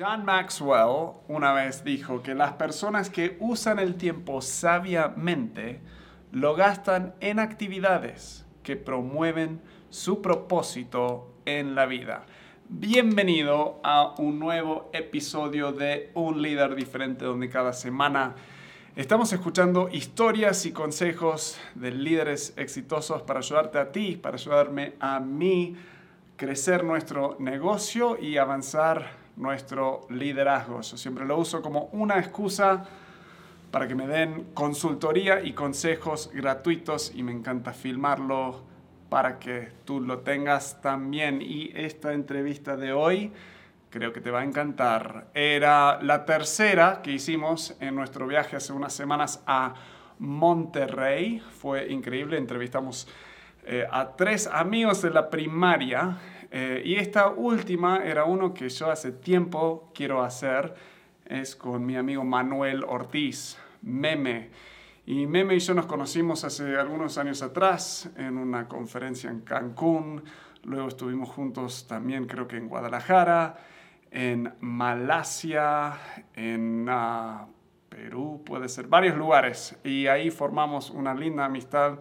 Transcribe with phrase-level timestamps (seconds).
[0.00, 5.82] John Maxwell una vez dijo que las personas que usan el tiempo sabiamente
[6.32, 9.60] lo gastan en actividades que promueven
[9.90, 12.24] su propósito en la vida.
[12.70, 18.36] Bienvenido a un nuevo episodio de Un líder diferente donde cada semana
[18.96, 25.20] estamos escuchando historias y consejos de líderes exitosos para ayudarte a ti, para ayudarme a
[25.20, 25.76] mí
[26.36, 30.80] crecer nuestro negocio y avanzar nuestro liderazgo.
[30.82, 32.84] Yo siempre lo uso como una excusa
[33.70, 38.62] para que me den consultoría y consejos gratuitos y me encanta filmarlo
[39.08, 41.40] para que tú lo tengas también.
[41.40, 43.32] Y esta entrevista de hoy
[43.90, 45.28] creo que te va a encantar.
[45.34, 49.74] Era la tercera que hicimos en nuestro viaje hace unas semanas a
[50.18, 51.42] Monterrey.
[51.58, 53.08] Fue increíble, entrevistamos
[53.64, 56.18] eh, a tres amigos de la primaria
[56.50, 60.74] eh, y esta última era uno que yo hace tiempo quiero hacer,
[61.26, 64.50] es con mi amigo Manuel Ortiz, Meme.
[65.06, 70.24] Y Meme y yo nos conocimos hace algunos años atrás en una conferencia en Cancún,
[70.64, 73.56] luego estuvimos juntos también creo que en Guadalajara,
[74.10, 75.98] en Malasia,
[76.34, 77.46] en ah,
[77.88, 79.76] Perú, puede ser, varios lugares.
[79.84, 81.98] Y ahí formamos una linda amistad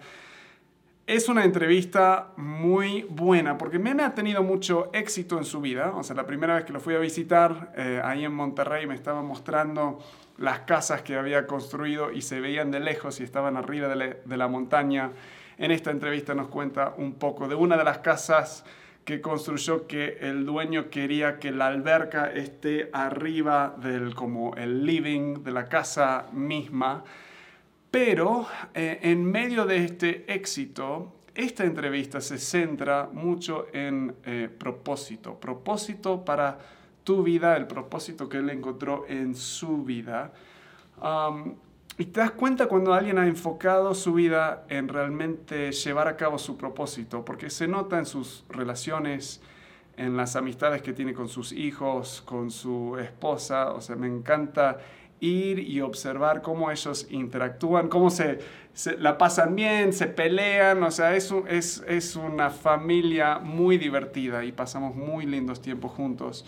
[1.10, 5.92] es una entrevista muy buena porque Meme ha tenido mucho éxito en su vida.
[5.96, 8.94] O sea, la primera vez que lo fui a visitar eh, ahí en Monterrey me
[8.94, 9.98] estaba mostrando
[10.38, 14.48] las casas que había construido y se veían de lejos y estaban arriba de, la
[14.48, 15.10] montaña.
[15.58, 18.64] En esta entrevista nos cuenta un poco de una de las casas
[19.04, 25.44] que construyó que el dueño quería que la alberca esté arriba del como el living
[25.44, 27.04] de la casa misma
[27.92, 35.40] pero eh, en medio de este éxito, esta entrevista se centra mucho en eh, propósito,
[35.40, 36.58] propósito para
[37.04, 40.31] tu vida, el propósito que él encontró en su vida.
[41.98, 46.38] y te das cuenta cuando alguien ha enfocado su vida en realmente llevar a cabo
[46.38, 49.42] su propósito, porque se nota en sus relaciones,
[49.97, 53.74] en las amistades que tiene con sus hijos, con su esposa.
[53.74, 54.78] O sea, me encanta
[55.19, 58.40] ir y observar cómo ellos interactúan, cómo se,
[58.97, 64.52] la pasan bien, se pelean, o sea, es, es, es, una familia muy divertida y
[64.52, 66.46] pasamos muy lindos tiempos juntos.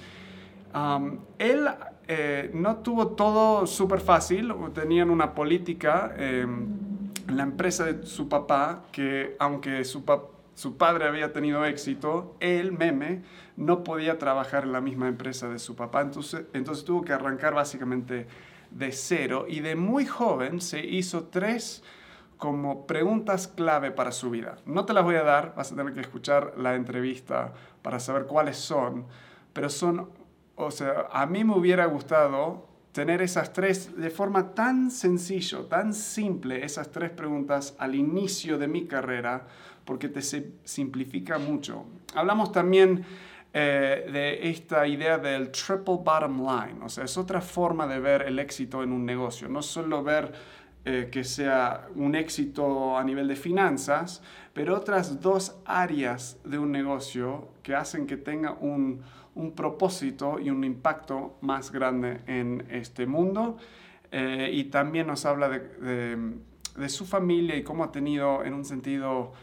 [1.38, 1.68] él
[2.08, 6.68] eh, no tuvo todo súper fácil, tenían una política em,
[7.28, 10.04] en la empresa de su papá que aunque su,
[10.54, 13.24] su padre había tenido éxito, él, meme,
[13.58, 17.54] no podía trabajar en la misma empresa de su papá, entonces, entonces tuvo que arrancar
[17.54, 18.28] básicamente
[18.72, 21.84] de cero y de muy joven se hizo tres
[22.38, 24.58] como preguntas clave para su vida.
[24.66, 28.26] No te las voy a dar, vas a tener que escuchar la entrevista para saber
[28.26, 29.06] cuáles son,
[29.54, 30.10] pero son,
[30.56, 35.94] o sea, a mí me hubiera gustado tener esas tres de forma tan sencillo, tan
[35.94, 39.46] simple, esas tres preguntas al inicio de mi carrera,
[39.86, 40.22] porque te
[40.64, 41.86] simplifica mucho.
[42.16, 43.06] Hablamos también
[43.54, 46.84] eh, de esta idea del triple bottom line.
[46.84, 49.50] O sea, es otra forma de ver el éxito en un negocio.
[49.50, 50.32] No solo ver
[50.86, 54.24] eh, que sea un éxito a nivel de finanzas,
[54.54, 59.02] pero otras dos áreas de un negocio que hacen que tenga un,
[59.36, 63.58] un propósito y un impacto más grande en este mundo.
[64.12, 66.34] Eh, y también nos habla de, de,
[66.78, 69.34] de su familia y cómo ha tenido en un sentido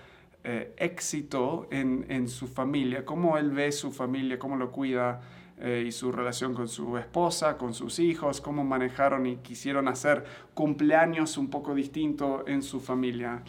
[0.50, 5.20] eh, éxito en, su familia, cómo él ve su familia, cómo lo cuida
[5.58, 10.24] eh, y su relación con su esposa, con sus hijos, cómo manejaron y quisieron hacer
[10.54, 13.42] cumpleaños un poco distinto en su familia.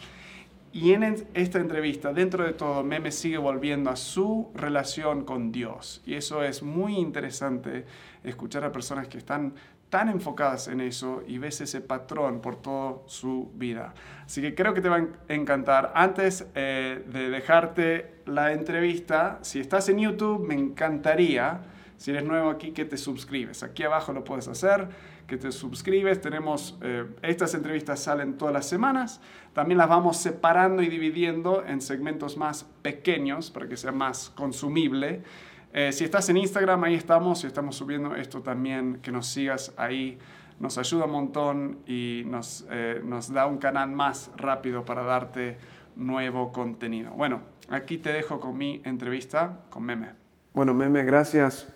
[0.74, 6.02] Y en esta entrevista, dentro de todo, Meme sigue volviendo a su relación con Dios.
[6.04, 7.86] Y eso es muy interesante,
[8.24, 9.54] escuchar a personas que están
[9.90, 13.92] tan enfocadas en eso y ves ese patrón por toda su vida.
[14.24, 15.92] Así que creo que te va a encantar.
[15.94, 21.62] Antes eh, de dejarte la entrevista, si estás en YouTube, me encantaría,
[21.96, 23.64] si eres nuevo aquí, que te suscribes.
[23.64, 24.88] Aquí abajo lo puedes hacer,
[25.26, 26.20] que te suscribes.
[26.20, 29.20] Tenemos, eh, estas entrevistas salen todas las semanas.
[29.52, 35.22] También las vamos separando y dividiendo en segmentos más pequeños para que sea más consumible.
[35.72, 39.72] Eh, si estás en Instagram, ahí estamos y estamos subiendo esto también, que nos sigas
[39.76, 40.18] ahí.
[40.58, 45.56] Nos ayuda un montón y nos, eh, nos da un canal más rápido para darte
[45.96, 47.12] nuevo contenido.
[47.12, 47.40] Bueno,
[47.70, 50.10] aquí te dejo con mi entrevista con Meme.
[50.52, 51.68] Bueno, Meme, gracias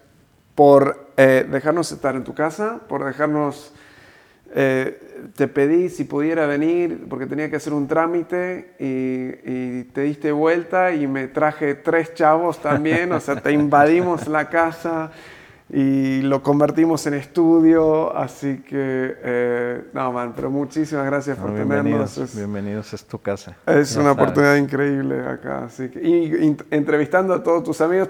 [0.54, 3.72] por eh, dejarnos estar en tu casa, por dejarnos
[4.56, 10.30] eh, te pedí si pudiera venir porque tenía que hacer un trámite y, te diste
[10.30, 15.10] vuelta y me traje tres chavos también, o sea, te invadimos la casa
[15.68, 22.36] y lo convertimos en estudio, así que, eh, no, man, pero muchísimas gracias por tenernos.
[22.36, 23.56] bienvenidos, es tu casa.
[23.66, 28.08] Es una oportunidad increíble acá, así que, y, entrevistando a todos tus amigos,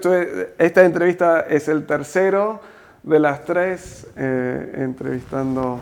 [0.59, 2.61] esta entrevista es el tercero
[3.01, 5.81] de las tres, eh, entrevistando...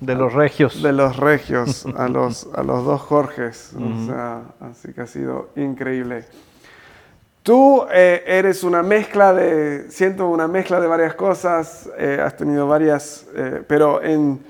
[0.00, 0.82] De los regios.
[0.82, 5.50] De los regios, a los, a los dos Jorges, o sea, así que ha sido
[5.56, 6.24] increíble.
[7.42, 12.66] Tú eh, eres una mezcla de, siento una mezcla de varias cosas, eh, has tenido
[12.66, 14.40] varias, eh, pero en,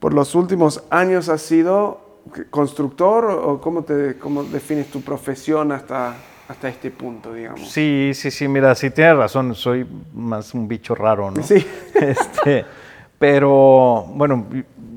[0.00, 2.08] por los últimos años has sido
[2.50, 6.16] constructor o cómo, te, cómo defines tu profesión hasta,
[6.48, 7.70] hasta este punto, digamos.
[7.70, 11.42] Sí, sí, sí, mira, sí tienes razón, soy más un bicho raro, ¿no?
[11.42, 11.64] Sí.
[11.94, 12.64] Este,
[13.18, 14.46] pero bueno,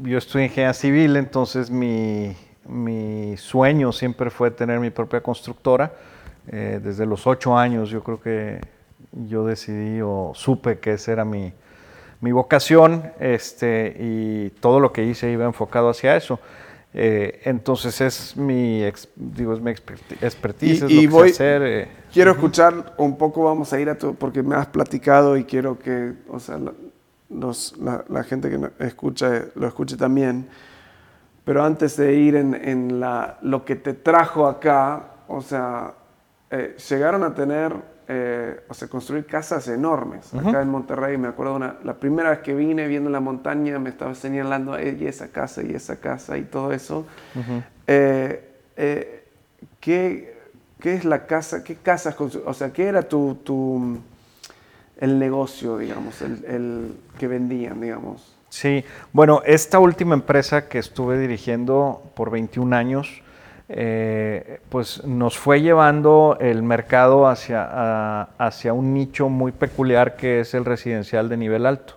[0.04, 2.36] yo estoy en ingeniería civil, entonces mi,
[2.68, 5.92] mi sueño siempre fue tener mi propia constructora
[6.48, 8.60] eh, desde los ocho años yo creo que
[9.12, 11.54] yo decidí o supe que esa era mi,
[12.20, 16.40] mi vocación este, y todo lo que hice iba enfocado hacia eso.
[16.94, 18.84] Eh, entonces es mi,
[19.16, 21.62] digo, es mi expertise, y, es lo que hacer.
[21.64, 21.88] Eh.
[22.12, 25.80] Quiero escuchar un poco, vamos a ir a tu, porque me has platicado y quiero
[25.80, 26.60] que, o sea,
[27.34, 30.48] los, la, gente que escucha lo escuche también.
[31.44, 35.94] Pero antes de ir en, en la, lo que te trajo acá, o sea,
[36.52, 37.74] eh, llegaron a tener,
[38.08, 40.34] eh, o sea, construir casas enormes.
[40.36, 43.90] Acá en Monterrey, me acuerdo, una, la primera vez que vine viendo la montaña, me
[43.90, 47.06] estaba señalando y esa casa y esa casa y todo eso.
[47.88, 49.24] Eh,
[49.80, 50.38] ¿qué,
[50.80, 51.64] ¿qué, es la casa?
[51.64, 52.16] ¿Qué casas?
[52.20, 54.00] O sea, ¿qué era tu, tu
[55.02, 58.38] el negocio, digamos, el, el que vendían, digamos?
[58.48, 63.22] Sí, bueno, esta última empresa que estuve dirigiendo por 21 años,
[63.70, 70.54] eh, pues nos fue llevando el mercado hacia, hacia un nicho muy peculiar que es
[70.54, 71.94] el residencial de nivel alto.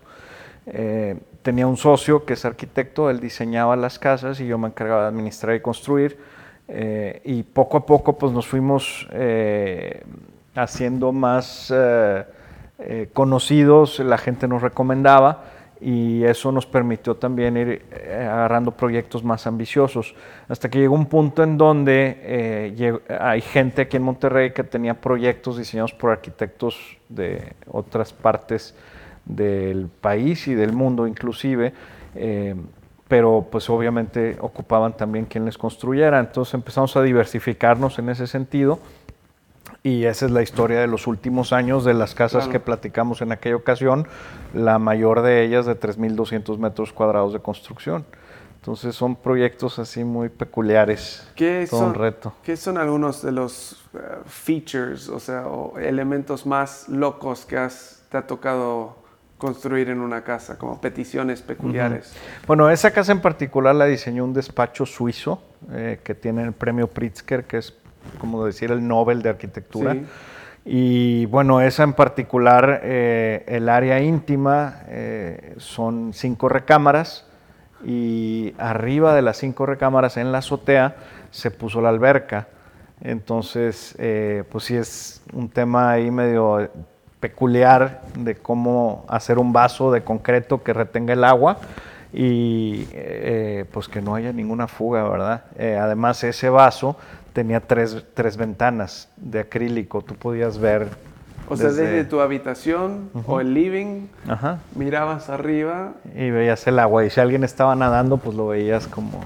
[0.66, 5.02] Eh, tenía un socio que es arquitecto, él diseñaba las casas y yo me encargaba
[5.02, 6.16] de administrar y construir.
[6.68, 9.08] Eh, y poco a poco pues nos fuimos
[10.54, 11.74] haciendo más
[13.12, 15.44] conocidos, la gente nos recomendaba
[15.84, 20.14] y eso nos permitió también ir eh, agarrando proyectos más ambiciosos.
[20.48, 24.94] Hasta que llegó un punto en donde eh, hay gente aquí en Monterrey que tenía
[24.94, 28.74] proyectos diseñados por arquitectos de otras partes
[29.26, 31.74] del país y del mundo inclusive,
[32.14, 32.54] eh,
[33.06, 36.18] pero pues obviamente ocupaban también quien les construyera.
[36.18, 38.78] Entonces empezamos a diversificarnos en ese sentido
[39.82, 43.32] y esa es la historia de los últimos años de las casas que platicamos en
[43.32, 44.06] aquella ocasión,
[44.54, 48.04] la mayor de ellas de 3.200 metros cuadrados de construcción.
[48.56, 51.28] Entonces son proyectos así muy peculiares.
[51.36, 52.32] ¿Qué son, un reto.
[52.42, 55.44] ¿Qué son algunos de los uh, features, o sea,
[55.78, 58.96] elementos más locos que has, te ha tocado
[59.36, 62.14] construir en una casa, como peticiones peculiares?
[62.46, 66.88] Bueno, esa casa en particular la diseñó un despacho suizo eh, que tiene el premio
[66.88, 67.74] Pritzker, que es
[68.18, 69.96] como decir, el Nobel de Arquitectura.
[70.64, 77.26] Y bueno, esa en particular, eh, el área íntima eh, son cinco recámaras
[77.84, 80.96] y arriba de las cinco recámaras en la azotea
[81.30, 82.48] se puso la alberca.
[83.02, 86.70] Entonces, eh, pues sí es un tema ahí medio
[87.20, 91.58] peculiar de cómo hacer un vaso de concreto que retenga el agua
[92.16, 92.86] y
[93.72, 95.44] pues que no haya ninguna fuga, ¿verdad?
[95.58, 96.96] además, ese vaso
[97.32, 100.88] tenía tres, tres ventanas de acrílico, tú podías ver.
[101.48, 104.06] O sea, desde tu habitación o el living,
[104.74, 105.92] mirabas arriba.
[106.14, 109.20] Y veías el agua, y si alguien estaba nadando, pues lo veías como...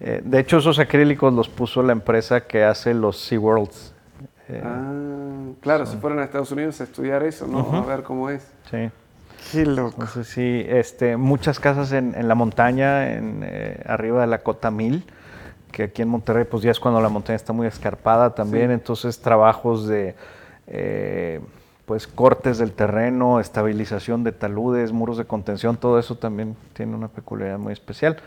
[0.00, 3.94] Eh, de hecho, esos acrílicos los puso la empresa que hace los SeaWorlds.
[4.48, 4.92] Eh, ah,
[5.60, 7.72] claro, si fueran a Estados Unidos a estudiar eso, ¿no?
[7.74, 8.46] A ver cómo es.
[8.70, 8.90] Sí.
[9.52, 10.06] Qué loco.
[10.24, 15.04] sí, este, muchas casas en, en la montaña, en, eh, arriba de la Cota Mil,
[15.72, 19.20] que aquí en Monterrey pues ya es cuando la montaña está muy escarpada también, entonces
[19.20, 20.14] trabajos de
[20.66, 21.40] eh,
[21.86, 27.08] pues cortes del terreno, estabilización de taludes, muros de contención, todo eso también tiene una
[27.08, 28.18] peculiaridad muy especial.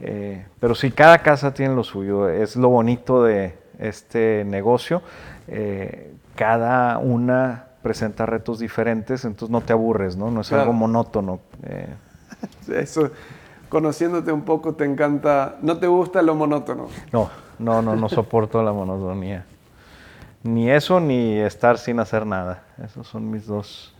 [0.00, 5.00] Eh, pero sí, cada casa tiene lo suyo, es lo bonito de este negocio,
[5.48, 10.28] eh, cada una presenta retos diferentes, entonces no te aburres, ¿no?
[10.28, 11.38] No es algo monótono.
[12.68, 13.10] Eso
[13.68, 16.88] conociéndote un poco, te encanta, no te gusta lo monótono.
[17.12, 19.44] No, no, no, no soporto la monotonía.
[20.42, 22.64] Ni eso, ni estar sin hacer nada.
[22.84, 23.94] Esos son mis dos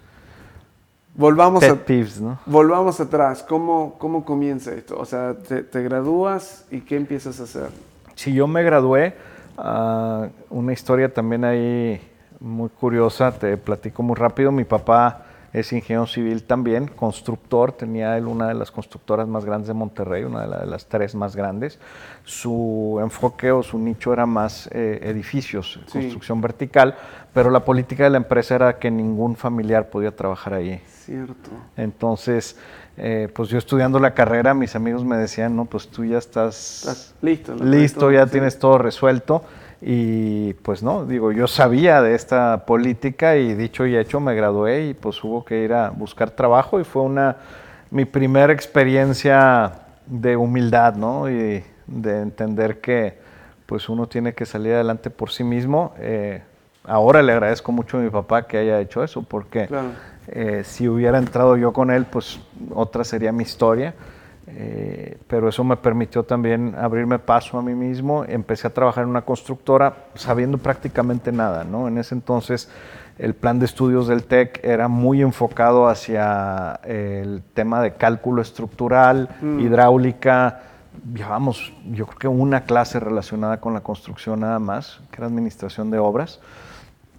[1.14, 2.40] volvamos tips, ¿no?
[2.44, 3.44] Volvamos atrás.
[3.48, 4.98] ¿Cómo, ¿Cómo comienza esto?
[4.98, 7.68] O sea, te, gradúas y ¿qué empiezas a hacer?
[8.16, 9.14] Si yo me gradué,
[9.56, 12.00] ah, una historia también ahí
[12.46, 14.52] muy curiosa, te platico muy rápido.
[14.52, 19.68] Mi papá es ingeniero civil también, constructor, tenía él una de las constructoras más grandes
[19.68, 21.78] de Monterrey, una de, las tres más grandes.
[22.24, 26.94] Su enfoque o su nicho era más eh, edificios, construcción vertical,
[27.32, 30.80] pero la política de la empresa era que ningún familiar podía trabajar ahí.
[30.86, 31.50] Cierto.
[31.76, 32.58] Entonces,
[32.98, 37.14] eh, pues yo estudiando la carrera, mis amigos me decían, no, pues tú ya estás,
[37.22, 39.42] listo, listo, ya tienes todo resuelto.
[39.80, 44.86] Y pues no, digo, yo sabía de esta política y dicho y hecho me gradué
[44.86, 47.36] y pues hubo que ir a buscar trabajo y fue una,
[47.90, 49.72] mi primera experiencia
[50.06, 51.30] de humildad, ¿no?
[51.30, 53.18] Y de entender que
[53.66, 55.92] pues uno tiene que salir adelante por sí mismo.
[55.98, 56.42] Eh,
[56.84, 59.68] ahora le agradezco mucho a mi papá que haya hecho eso, porque
[60.28, 62.40] eh, si hubiera entrado yo con él, pues
[62.74, 63.94] otra sería mi historia.
[64.48, 68.24] Eh, pero eso me permitió también abrirme paso a mí mismo.
[68.24, 71.88] Empecé a trabajar en una constructora sabiendo prácticamente nada, ¿no?
[71.88, 72.68] En ese entonces
[73.18, 79.30] el plan de estudios del TEC era muy enfocado hacia el tema de cálculo estructural,
[79.40, 79.60] mm.
[79.60, 80.60] hidráulica.
[81.14, 85.90] Llevamos, yo creo que una clase relacionada con la construcción nada más, que era administración
[85.90, 86.40] de obras.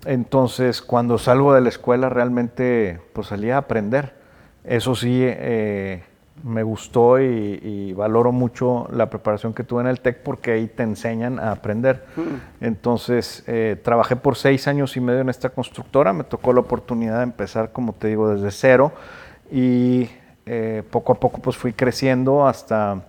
[0.05, 4.15] Entonces, cuando salgo de la escuela, realmente pues salía a aprender.
[4.63, 6.03] Eso sí, eh,
[6.43, 10.83] me gustó y, valoro mucho la preparación que tuve en el TEC porque ahí te
[10.83, 12.05] enseñan a aprender.
[12.15, 12.65] Mm.
[12.65, 17.17] Entonces, eh, trabajé por seis años y medio en esta constructora, me tocó la oportunidad
[17.17, 18.91] de empezar, como te digo, desde cero
[19.51, 20.09] y
[20.45, 23.01] eh, poco a poco pues fui creciendo hasta...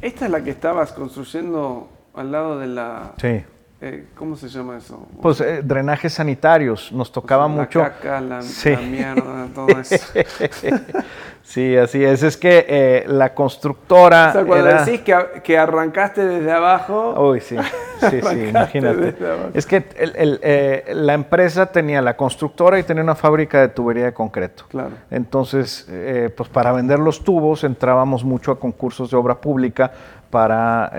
[0.00, 3.12] ¿Esta es la que estabas construyendo al lado de la...
[3.18, 3.44] Sí.
[3.86, 5.06] Eh, ¿Cómo se llama eso?
[5.20, 7.80] Pues drenajes sanitarios, nos tocaba mucho...
[7.80, 9.96] La caca, la, la mierda, todo eso.
[11.44, 12.22] Sí, así es.
[12.22, 14.30] Es que eh, la constructora.
[14.30, 15.14] O sea, cuando decís que,
[15.44, 17.14] que, arrancaste desde abajo.
[17.28, 17.56] Uy, sí,
[18.00, 19.14] sí, sí, imagínate.
[19.52, 24.14] Es que eh, la empresa tenía la constructora y tenía una fábrica de tubería de
[24.14, 24.64] concreto.
[24.68, 24.92] Claro.
[25.10, 29.92] Entonces, eh, pues para vender los tubos entrábamos mucho a concursos de obra pública
[30.34, 30.90] para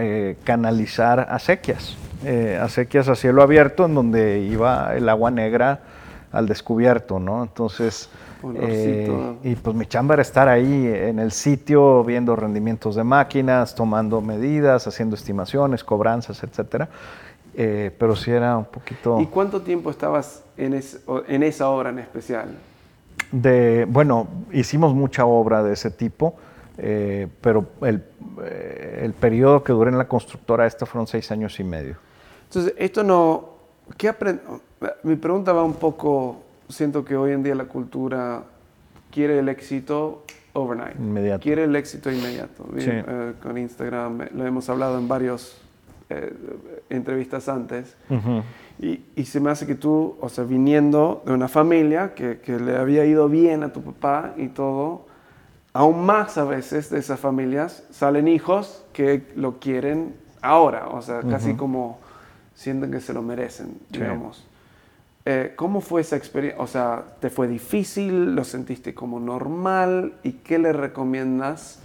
[0.45, 1.97] canalizar acequias.
[2.61, 5.81] acequias a cielo abierto, en donde iba el agua negra
[6.31, 7.43] al descubierto, ¿no?
[7.43, 8.09] Entonces.
[8.55, 13.75] Eh, y pues mi chamba era estar ahí en el sitio, viendo rendimientos de máquinas,
[13.75, 16.87] tomando medidas, haciendo estimaciones, cobranzas, etcétera.
[17.57, 19.19] Eh, pero sí era un poquito...
[19.19, 20.79] ¿Y cuánto tiempo estabas en,
[21.27, 22.49] en esa obra en especial?
[23.31, 26.35] De, bueno, hicimos mucha obra de ese tipo,
[26.77, 28.03] eh, pero el,
[29.01, 31.95] el, periodo que duré en la constructora esta fueron seis años y medio.
[32.45, 33.55] Entonces, esto no...
[33.97, 34.13] ¿qué
[35.03, 38.43] Mi pregunta va un poco siento que hoy en día la cultura
[39.11, 40.97] quiere el éxito overnight.
[40.97, 41.41] Inmediato.
[41.41, 42.65] Quiere el éxito inmediato.
[42.75, 45.57] Eh, con Instagram eh, lo hemos hablado en varias
[46.09, 46.33] eh,
[46.89, 47.95] entrevistas antes.
[48.79, 52.59] y, y, se me hace que tú, o sea, viniendo de una familia que, que,
[52.59, 55.05] le había ido bien a tu papá y todo,
[55.75, 61.19] aún más a veces de esas familias salen hijos que lo quieren ahora, o sea,
[61.29, 61.99] casi como
[62.55, 64.47] sienten que se lo merecen, digamos.
[65.25, 66.63] Eh, ¿Cómo fue esa experiencia?
[66.63, 68.35] O sea, ¿te fue difícil?
[68.35, 70.13] ¿Lo sentiste como normal?
[70.23, 71.81] ¿Y qué le recomiendas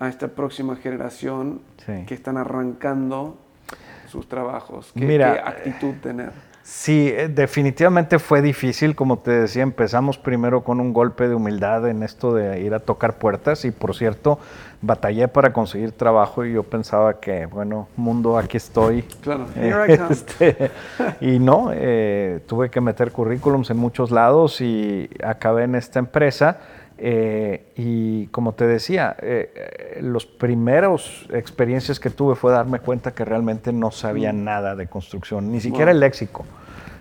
[0.00, 3.38] a esta próxima generación que están arrancando
[4.08, 4.90] sus trabajos?
[4.92, 6.32] ¿Qué, ¿qué actitud tener?
[6.62, 11.88] Sí, eh, definitivamente fue difícil, como te decía, empezamos primero con un golpe de humildad
[11.88, 14.38] en esto de ir a tocar puertas y por cierto,
[14.82, 19.02] batallé para conseguir trabajo y yo pensaba que, bueno, mundo, aquí estoy.
[19.22, 19.46] Claro,
[20.10, 20.70] este,
[21.20, 26.58] y no, eh, tuve que meter currículums en muchos lados y acabé en esta empresa.
[27.02, 33.24] Eh, y como te decía, eh, los primeros experiencias que tuve fue darme cuenta que
[33.24, 34.44] realmente no sabía mm.
[34.44, 36.44] nada de construcción, ni siquiera el léxico.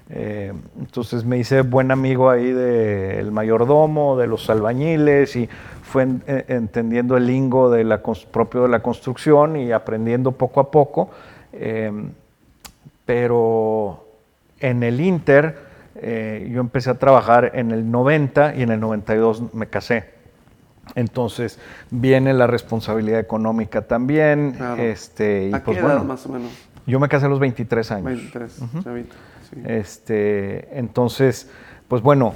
[0.10, 5.50] Eh, entonces me hice buen amigo ahí del mayordomo, de los albañiles y
[5.84, 8.02] fue entendiendo el lingo de la,
[8.32, 11.10] propio de la construcción y aprendiendo poco a poco.
[13.06, 14.06] pero
[14.62, 15.69] en el Inter
[16.02, 20.06] eh, yo empecé a trabajar en el 90 y en el 92 me casé.
[20.96, 21.60] Entonces
[21.92, 24.56] viene la responsabilidad económica también.
[24.78, 26.52] Este, ¿A pues qué edad, más o menos?
[26.86, 28.06] Yo me casé a los 23 años.
[28.06, 28.62] 23,
[29.66, 31.50] este, entonces,
[31.88, 32.34] pues bueno,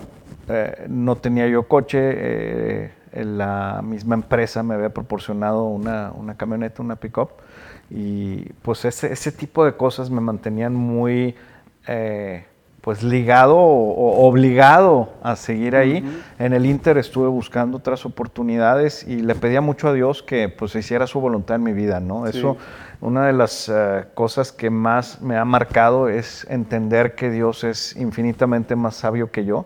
[0.47, 1.99] eh, no tenía yo coche.
[2.01, 7.29] Eh, la misma empresa me había proporcionado una, una camioneta, una pick-up.
[7.89, 11.35] Y pues ese, ese, tipo de cosas me mantenían muy
[12.83, 16.03] pues ligado o, obligado a seguir ahí.
[16.37, 20.75] En el Inter estuve buscando otras oportunidades y le pedía mucho a Dios que pues
[20.75, 22.27] hiciera su voluntad en mi vida, ¿no?
[22.27, 22.57] Eso,
[22.99, 27.95] una de las eh, cosas que más me ha marcado es entender que Dios es
[27.95, 29.65] infinitamente más sabio que yo.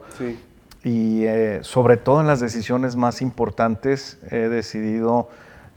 [0.84, 5.30] y eh, sobre todo en las decisiones más importantes he decidido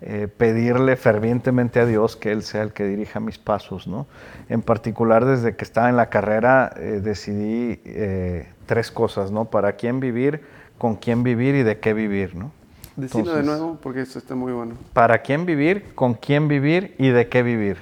[0.02, 3.86] eh, pedirle fervientemente a Dios que Él sea el que dirija mis pasos.
[3.86, 4.06] ¿no?
[4.48, 9.46] En particular, desde que estaba en la carrera, eh, decidí eh, tres cosas, ¿no?
[9.46, 10.42] Para quién vivir,
[10.78, 12.50] con quién vivir y de qué vivir, ¿no?
[12.96, 14.74] Decirlo de nuevo porque esto está muy bueno.
[14.92, 17.78] Para quién vivir, con quién vivir y de qué vivir.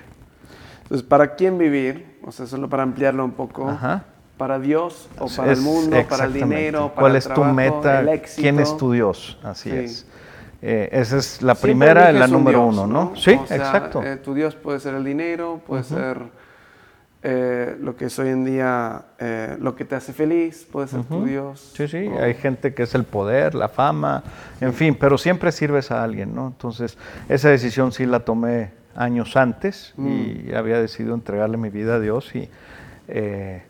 [0.83, 2.19] Entonces, ¿para quién vivir?
[2.25, 3.69] O sea, solo para ampliarlo un poco.
[3.69, 4.05] Ajá.
[4.37, 7.55] ¿Para Dios o para el mundo, para el dinero, para ¿Cuál el es tu trabajo,
[7.55, 8.01] meta?
[8.01, 8.43] el éxito?
[8.43, 9.39] ¿Quién es tu Dios?
[9.43, 9.77] Así Sí.
[9.77, 10.07] es.
[10.61, 13.11] Eh, esa es la Siempre primera, la número Dios, uno, ¿no?
[13.11, 13.17] ¿no?
[13.17, 14.03] Sí, O sea, exacto.
[14.03, 16.19] eh, tu Dios puede ser el dinero, puede ser
[17.23, 21.03] eh, lo que es hoy en día, eh, lo que te hace feliz, puede ser
[21.03, 21.73] tu Dios.
[21.77, 24.23] Sí, sí, o- hay gente que es el poder, la fama,
[24.61, 26.47] en fin, pero siempre sirves a alguien, ¿no?
[26.49, 26.97] Entonces,
[27.29, 30.09] esa decisión sí la tomé años antes Mm.
[30.09, 32.49] y había decidido entregarle mi vida a Dios y
[33.09, 33.63] eh,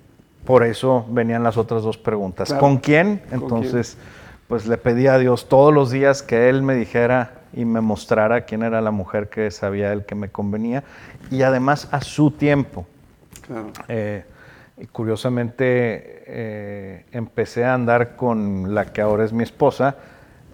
[0.44, 2.48] por eso venían las otras dos preguntas.
[2.48, 2.60] Claro.
[2.60, 3.22] ¿Con quién?
[3.30, 3.96] ¿Con Entonces,
[4.48, 8.42] pues le pedí a Dios todos los días que Él me dijera y me mostrara
[8.42, 10.84] quién era la mujer que sabía Él que me convenía
[11.30, 12.86] y además a su tiempo.
[13.46, 13.70] Claro.
[13.88, 14.24] Eh,
[14.78, 19.96] y curiosamente eh, empecé a andar con la que ahora es mi esposa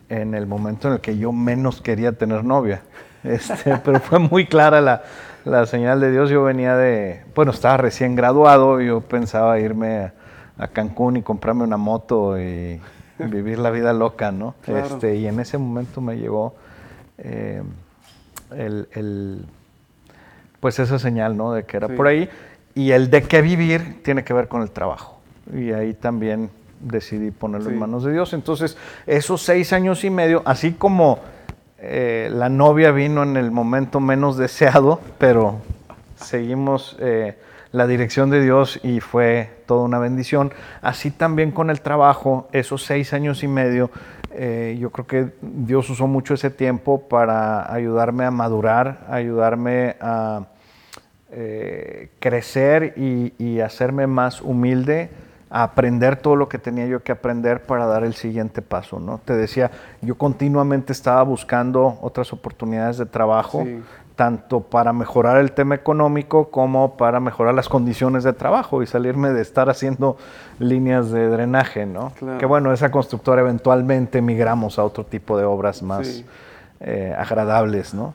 [0.08, 2.82] en el momento en el que yo menos quería tener novia.
[3.24, 5.02] Este, pero fue muy clara la,
[5.46, 6.28] la señal de Dios.
[6.28, 10.12] Yo venía de, bueno, estaba recién graduado, yo pensaba irme a,
[10.58, 12.78] a Cancún y comprarme una moto y
[13.30, 14.54] vivir la vida loca, ¿no?
[14.62, 14.86] Claro.
[14.86, 16.54] Este, y en ese momento me llegó
[17.18, 17.62] eh,
[18.56, 19.44] el, el-
[20.60, 21.52] pues esa señal, ¿no?
[21.52, 21.94] De que era Sí.
[21.94, 22.28] por ahí.
[22.74, 25.20] Y el de qué vivir tiene que ver con el trabajo.
[25.54, 27.74] Y ahí también decidí ponerlo Sí.
[27.74, 28.32] en manos de Dios.
[28.32, 31.18] Entonces, esos seis años y medio, así como
[31.78, 35.56] eh, la novia vino en el momento menos deseado, pero
[36.16, 37.36] seguimos eh,
[37.74, 40.52] la dirección de Dios y fue toda una bendición.
[40.80, 43.90] Así también con el trabajo, esos seis años y medio,
[44.30, 50.44] eh, yo creo que Dios usó mucho ese tiempo para ayudarme a madurar, ayudarme a
[51.32, 55.10] eh, crecer y, hacerme más humilde,
[55.50, 59.20] a aprender todo lo que tenía yo que aprender para dar el siguiente paso, ¿no?
[59.24, 63.82] Te decía, yo continuamente estaba buscando otras oportunidades de trabajo, Sí.
[64.16, 69.30] Tanto para mejorar el tema económico como para mejorar las condiciones de trabajo y salirme
[69.30, 70.16] de estar haciendo
[70.60, 72.12] líneas de drenaje, ¿no?
[72.18, 72.38] Claro.
[72.38, 76.24] Que bueno, esa constructora eventualmente migramos a otro tipo de obras más Sí.
[76.80, 78.14] eh, agradables, ¿no?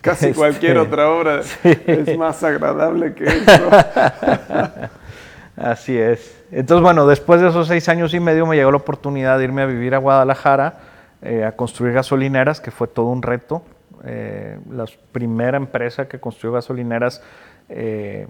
[0.00, 1.58] Casi Este, cualquier otra obra sí.
[1.86, 3.70] es más agradable que eso.
[5.56, 6.36] Así es.
[6.52, 9.62] Entonces, bueno, después de esos seis años y medio me llegó la oportunidad de irme
[9.62, 10.74] a vivir a Guadalajara,
[11.22, 13.62] eh, a construir gasolineras, que fue todo un reto.
[14.04, 17.22] Eh, la primera empresa que construyó gasolineras
[17.68, 18.28] eh,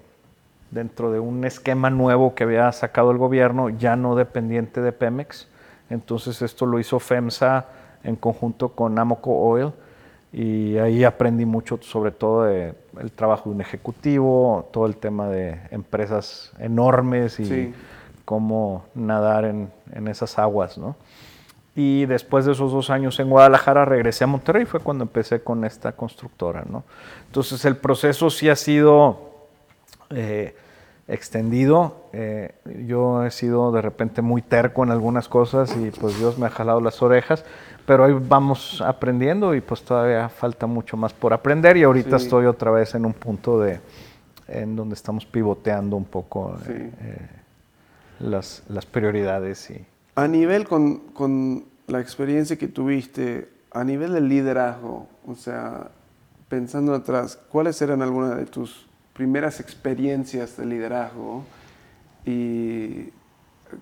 [0.71, 5.47] dentro de un esquema nuevo que había sacado el gobierno, ya no dependiente de Pemex.
[5.89, 7.65] Entonces, esto lo hizo FEMSA
[8.03, 9.71] en conjunto con Amoco Oil
[10.31, 15.27] y ahí aprendí mucho sobre todo de el trabajo de un ejecutivo, todo el tema
[15.29, 17.73] de empresas enormes y Sí.
[18.25, 20.95] cómo nadar en, en esas aguas, ¿no?
[21.81, 25.63] Y después de esos dos años en Guadalajara regresé a Monterrey, fue cuando empecé con
[25.63, 26.83] esta constructora, ¿no?
[27.27, 29.29] Entonces el proceso sí ha sido
[30.09, 30.55] eh,
[31.07, 31.95] extendido.
[32.11, 32.53] eh,
[32.87, 36.49] yo he sido de repente muy terco en algunas cosas y pues Dios me ha
[36.49, 37.45] jalado las orejas,
[37.85, 42.25] pero ahí vamos aprendiendo y pues todavía falta mucho más por aprender y ahorita Sí.
[42.25, 43.79] estoy otra vez en un punto de
[44.47, 46.73] en donde estamos pivoteando un poco Sí.
[46.73, 47.27] eh,
[48.19, 54.27] las, las prioridades y A nivel con, con la experiencia que tuviste, a nivel del
[54.29, 55.91] liderazgo, o sea,
[56.47, 61.43] pensando atrás, ¿cuáles eran algunas de tus primeras experiencias de liderazgo?
[62.25, 63.09] ¿Y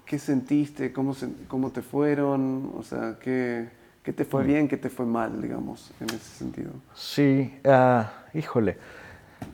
[0.06, 0.92] qué sentiste?
[0.92, 2.72] ¿Cómo, se- cómo te fueron?
[2.78, 3.70] O sea, ¿qué,
[4.04, 4.68] qué te fue bien?
[4.68, 6.72] ¿Qué te fue mal, digamos, en ese sentido?
[6.94, 8.78] Sí, ah, híjole.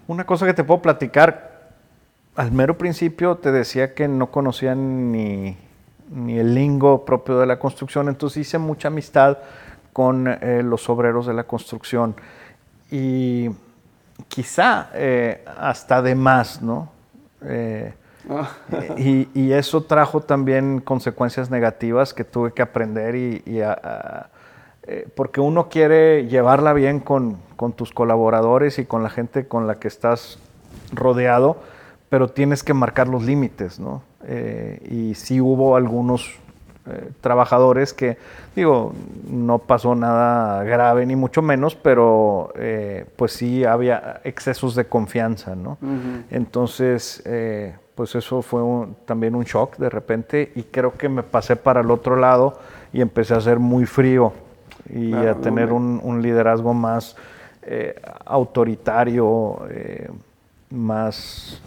[0.07, 1.71] Una cosa que te puedo platicar,
[2.35, 5.55] al mero principio te decía que no conocía ni,
[6.13, 9.37] ni el lingo propio de la construcción, entonces hice mucha amistad
[9.93, 12.15] con eh, los obreros de la construcción
[12.91, 13.49] y
[14.27, 16.89] quizá eh, hasta de más, ¿no?
[17.45, 17.93] Eh,
[18.29, 18.47] Ah,
[18.97, 24.29] y, y eso trajo también consecuencias negativas que tuve que aprender y, y a- a-
[25.13, 29.75] porque uno quiere llevarla bien con, con tus colaboradores y con la gente con la
[29.75, 30.39] que estás
[30.93, 31.57] rodeado,
[32.07, 34.03] pero tienes que marcar los límites, ¿no?
[34.25, 36.39] Eh, y sí hubo algunos
[36.85, 38.17] eh, trabajadores que,
[38.57, 38.91] digo,
[39.29, 45.55] no pasó nada grave ni mucho menos, pero eh, pues sí había excesos de confianza,
[45.55, 45.77] ¿no?
[46.29, 48.61] Entonces, eh, pues eso fue
[49.05, 52.59] también un shock de repente y creo que me pasé para el otro lado
[52.91, 54.33] y empecé a ser muy frío
[54.93, 57.15] y a tener un, liderazgo más
[58.25, 59.61] autoritario,
[60.69, 61.61] más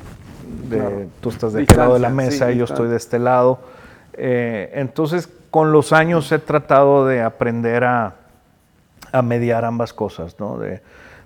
[0.68, 3.58] de tú estás de este lado de la mesa y yo estoy de este lado.
[4.14, 8.14] Eh, entonces, con los años he tratado de aprender a,
[9.12, 10.58] a mediar ambas cosas, ¿no?
[10.58, 10.80] de,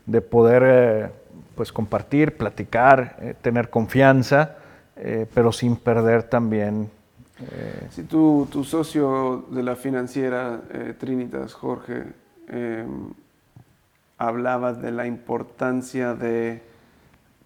[0.06, 1.12] de poder
[1.54, 4.56] pues compartir, platicar, tener confianza
[5.02, 6.90] eh, pero sin perder también...
[7.40, 12.04] Eh, si tu, tu, socio de la financiera, eh, Trinitas, Jorge,
[14.18, 16.62] hablaba de la importancia de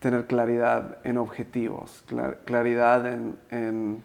[0.04, 2.04] tener claridad en objetivos,
[2.44, 3.06] claridad
[3.50, 4.02] en,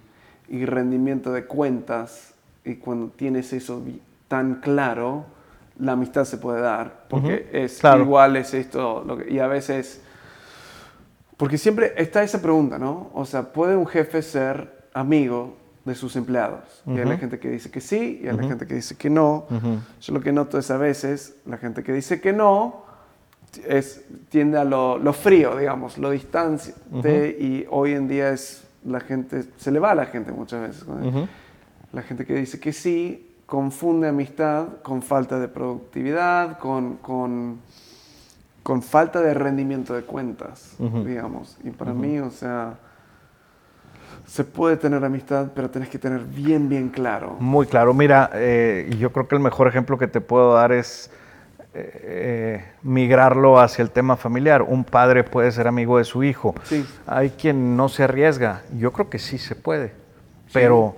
[0.47, 2.33] y rendimiento de cuentas,
[2.63, 3.83] y cuando tienes eso
[4.29, 5.25] tan claro,
[5.77, 10.01] la amistad se puede dar, porque es igual es esto, lo que, y a veces
[11.35, 13.09] porque siempre está esa pregunta, ¿no?
[13.13, 16.81] O sea, ¿puede un jefe ser amigo de sus empleados?
[16.87, 19.09] Y hay la gente que dice que sí y hay la gente que dice que
[19.09, 19.47] no.
[19.99, 22.87] Yo lo que noto es a veces la gente que dice que no
[23.67, 29.45] es, tiende a lo, frío, digamos, lo distante y hoy en día es la gente,
[29.57, 30.85] se le va a la gente muchas veces.
[31.91, 37.59] La gente que dice que sí confunde amistad con falta de productividad, con, con
[38.69, 41.57] con falta de rendimiento de cuentas, digamos.
[41.63, 42.75] Y para mí, o sea,
[44.27, 47.35] se puede tener amistad, pero tenés que tener bien, bien claro.
[47.39, 47.95] Muy claro.
[47.95, 51.09] Mira, eh, yo creo que el mejor ejemplo que te puedo dar es
[51.73, 54.61] eh, migrarlo hacia el tema familiar.
[54.61, 56.55] Un padre puede ser amigo de su hijo.
[56.63, 56.85] Sí.
[57.05, 58.63] Hay quien no se arriesga.
[58.77, 59.93] Yo creo que sí se puede,
[60.53, 60.95] pero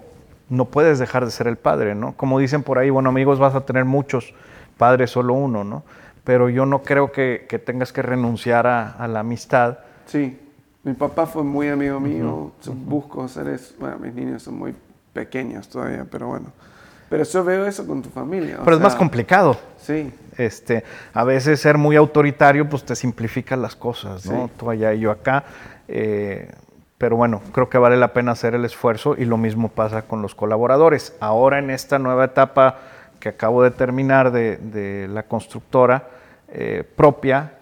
[0.49, 2.13] no puedes dejar de ser el padre, ¿no?
[2.13, 4.34] Como dicen por ahí, bueno, amigos vas a tener muchos,
[4.77, 5.84] padre solo uno, ¿no?
[6.23, 9.79] pero yo no creo que, tengas que renunciar a, la amistad.
[10.05, 10.38] Sí,
[10.84, 12.51] mi papá fue muy amigo mío,
[12.86, 14.75] busco hacer eso, bueno, mis niños son muy
[15.13, 16.47] pequeños todavía, pero bueno.
[17.12, 18.60] Pero yo veo eso con tu familia.
[18.63, 19.58] Pero es más complicado.
[19.78, 20.13] Sí.
[20.38, 24.50] Este, a veces ser muy autoritario pues te simplifica las cosas, ¿no?
[24.58, 25.43] Tú allá y yo acá.
[25.89, 26.50] Eh,
[26.97, 30.21] pero bueno, creo que vale la pena hacer el esfuerzo y lo mismo pasa con
[30.21, 31.13] los colaboradores.
[31.19, 32.80] Ahora en esta nueva etapa
[33.19, 36.08] que acabo de terminar de, la constructora
[36.47, 37.58] eh, propia,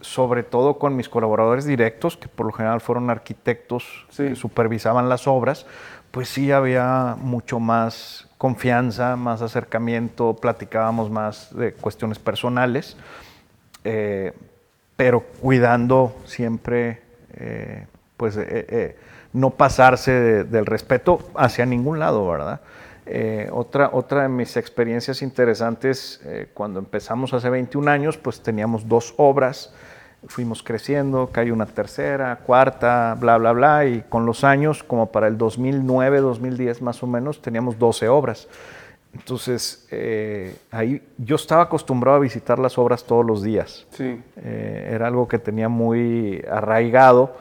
[0.00, 5.28] sobre todo con mis colaboradores directos, que por lo general fueron arquitectos que supervisaban las
[5.28, 5.66] obras,
[6.10, 12.96] pues sí había mucho más confianza, más acercamiento, platicábamos más de cuestiones personales,
[13.84, 14.32] eh,
[14.96, 17.02] pero cuidando siempre,
[17.34, 18.38] eh, pues,
[19.32, 22.60] no pasarse del respeto hacia ningún lado, ¿verdad?
[23.12, 28.86] Eh, otra, otra de mis experiencias interesantes, eh, cuando empezamos hace 21 años, pues teníamos
[28.88, 29.74] dos obras,
[30.26, 35.28] fuimos creciendo, hay una tercera, cuarta, bla, bla, bla, y con los años, como para
[35.28, 38.48] el 2009, 2010 más o menos, teníamos 12 obras.
[39.12, 43.86] Entonces, eh, ahí yo estaba acostumbrado a visitar las obras todos los días.
[43.90, 44.22] Sí.
[44.36, 47.34] era algo que tenía muy arraigado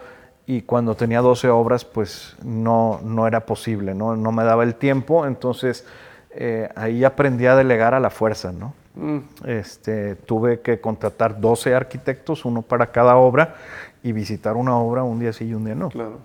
[0.49, 4.15] y cuando tenía 12 obras pues no, no era posible, ¿no?
[4.15, 5.85] no me daba el tiempo, entonces
[6.31, 8.73] eh, ahí aprendí a delegar a la fuerza, ¿no?
[8.95, 9.19] Mm.
[9.45, 13.55] Este, tuve que contratar 12 arquitectos, uno para cada obra,
[14.03, 15.89] y visitar una obra un día sí y un día no.
[15.89, 16.19] Claro.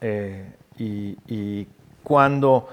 [0.00, 1.68] Eh, y,
[2.02, 2.68] cuando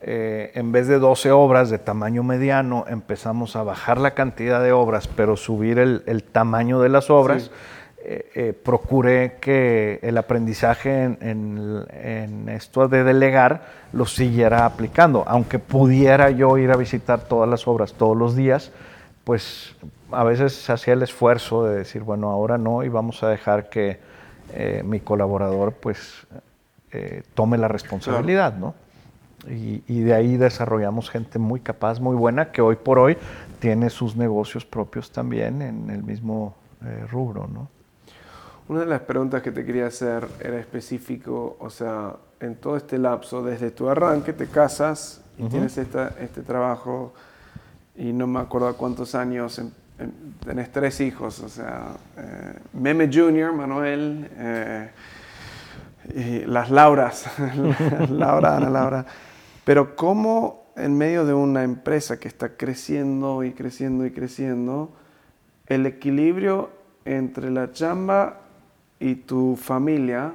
[0.00, 4.70] eh, en vez de 12 obras de tamaño mediano empezamos a bajar la cantidad de
[4.70, 7.50] obras, pero subir el, tamaño de las obras,
[8.08, 15.24] eh, eh, procuré que el aprendizaje en, esto de delegar lo siguiera aplicando.
[15.26, 18.70] Aunque pudiera yo ir a visitar todas las obras todos los días,
[19.24, 19.74] pues
[20.12, 23.68] a veces se hacía el esfuerzo de decir, bueno, ahora no y vamos a dejar
[23.70, 23.98] que
[24.54, 26.28] eh, mi colaborador pues
[27.34, 28.74] tome la responsabilidad, ¿no?
[29.50, 33.18] Y, y, de ahí desarrollamos gente muy capaz, muy buena, que hoy por hoy
[33.58, 36.54] tiene sus negocios propios también en el mismo
[37.10, 37.75] rubro, ¿no?
[38.68, 42.98] Una de las preguntas que te quería hacer era específico, o sea, en todo este
[42.98, 47.12] lapso, desde tu arranque te casas y tienes este trabajo
[47.94, 49.62] y no me acuerdo cuántos años,
[50.44, 54.90] tenés tres hijos, o sea, eh, Meme Junior, Manuel, eh,
[56.14, 57.26] y las Lauras,
[58.10, 59.06] Laura, Ana Laura,
[59.64, 64.92] pero cómo en medio de una empresa que está creciendo y creciendo y creciendo,
[65.66, 66.70] el equilibrio
[67.04, 68.45] entre la chamba
[68.98, 70.32] y tu familia,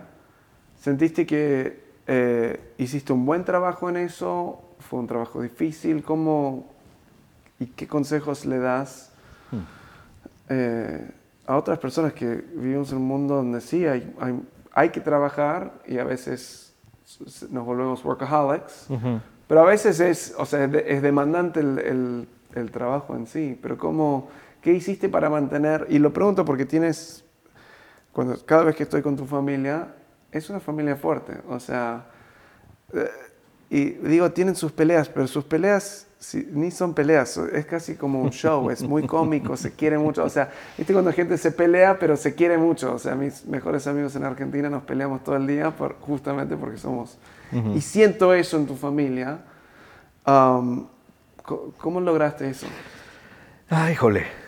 [0.79, 4.61] ¿sentiste que eh, hiciste un buen trabajo en eso?
[4.79, 6.03] ¿Fue un trabajo difícil?
[6.03, 6.71] ¿Cómo
[7.59, 9.11] y qué consejos le das
[9.51, 9.57] hmm.
[10.49, 11.11] eh,
[11.45, 14.13] a otras personas que vivimos en un mundo donde sí hay,
[14.73, 16.73] hay que trabajar y a veces
[17.49, 18.87] nos volvemos workaholics,
[19.47, 23.59] pero a veces es, o sea, es demandante el, el, el, trabajo en sí.
[23.61, 24.29] Pero ¿cómo,
[24.61, 25.87] ¿qué hiciste para mantener?
[25.89, 27.25] Y lo pregunto porque tienes,
[28.11, 29.95] cuando, cada vez que estoy con tu familia,
[30.31, 31.33] es una familia fuerte.
[31.49, 32.05] O sea,
[32.93, 33.09] eh,
[33.69, 36.07] y digo, tienen sus peleas, pero sus peleas
[36.51, 40.23] ni son peleas, es casi como un show, es muy cómico, se quiere mucho.
[40.23, 42.93] O sea, viste cuando la gente se pelea, pero se quiere mucho.
[42.93, 46.77] O sea, mis mejores amigos en Argentina nos peleamos todo el día por, justamente porque
[46.77, 47.17] somos.
[47.75, 49.39] Y siento eso en tu familia.
[50.25, 50.87] Um,
[51.77, 52.67] ¿Cómo lograste eso?
[53.69, 54.40] Ay, jole.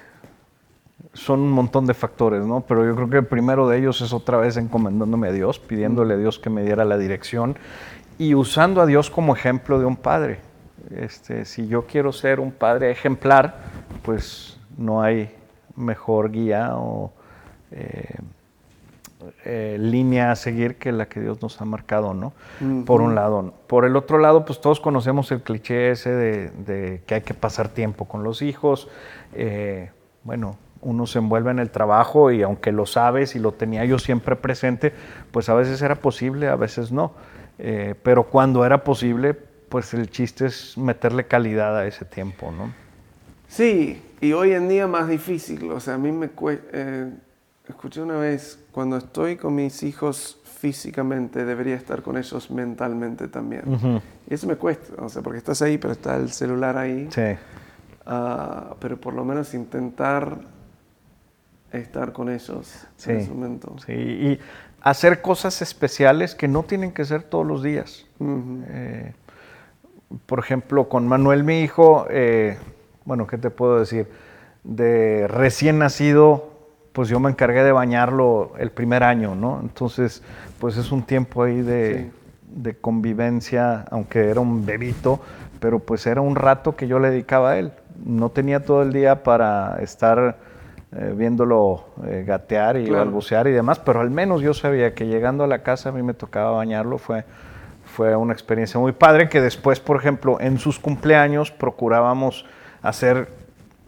[1.13, 2.61] Son un montón de factores, ¿no?
[2.61, 6.15] Pero yo creo que el primero de ellos es otra vez encomendándome a Dios, pidiéndole
[6.15, 7.55] a Dios que me diera la dirección
[8.17, 10.39] y usando a Dios como ejemplo de un padre
[10.91, 13.55] este, si yo quiero ser un padre ejemplar,
[14.03, 15.33] pues no hay
[15.75, 17.11] mejor guía o
[17.71, 18.15] eh,
[19.45, 22.33] eh, línea a seguir que la que Dios nos ha marcado, ¿no?
[22.85, 23.53] Por un lado.
[23.67, 27.69] Por el otro lado, pues todos conocemos el cliché ese de, que hay que pasar
[27.69, 28.89] tiempo con los hijos.
[29.33, 29.89] Eh,
[30.23, 33.99] bueno, uno se envuelve en el trabajo y aunque lo sabes y lo tenía yo
[33.99, 34.93] siempre presente,
[35.31, 37.13] pues a veces era posible, a veces no.
[38.03, 39.33] pero cuando era posible,
[39.73, 42.71] pues el chiste es meterle calidad a ese tiempo, ¿no?
[43.47, 45.71] Sí, y hoy en día más difícil.
[45.71, 46.29] O sea, a mí me
[46.71, 47.11] eh,
[47.67, 54.01] escuché una vez, cuando estoy con mis hijos físicamente, debería estar con ellos mentalmente también.
[54.29, 57.07] Y eso me cuesta, o sea, porque estás ahí, pero está el celular ahí.
[57.11, 57.35] Sí.
[58.05, 60.37] Ah, pero por lo menos intentar
[61.73, 63.75] estar con ellos en ese momento.
[63.85, 64.39] Sí, y
[64.81, 68.05] hacer cosas especiales que no tienen que ser todos los días
[70.25, 72.57] por ejemplo, con Manuel, mi hijo, eh,
[73.05, 74.07] bueno, ¿qué te puedo decir?
[74.63, 76.51] De recién nacido,
[76.93, 79.59] pues yo me encargué de bañarlo el primer año, ¿no?
[79.61, 80.21] Entonces,
[80.59, 82.11] pues es un tiempo ahí de,
[82.79, 85.19] convivencia, aunque era un bebito,
[85.59, 87.71] pero pues era un rato que yo le dedicaba a él.
[88.05, 90.37] No tenía todo el día para estar
[90.95, 95.43] eh, viéndolo eh, gatear y balbucear y demás, pero al menos yo sabía que llegando
[95.43, 97.25] a la casa a mí me tocaba bañarlo, fue
[97.85, 102.45] fue una experiencia muy padre que después, por ejemplo, en sus cumpleaños procurábamos
[102.81, 103.27] hacer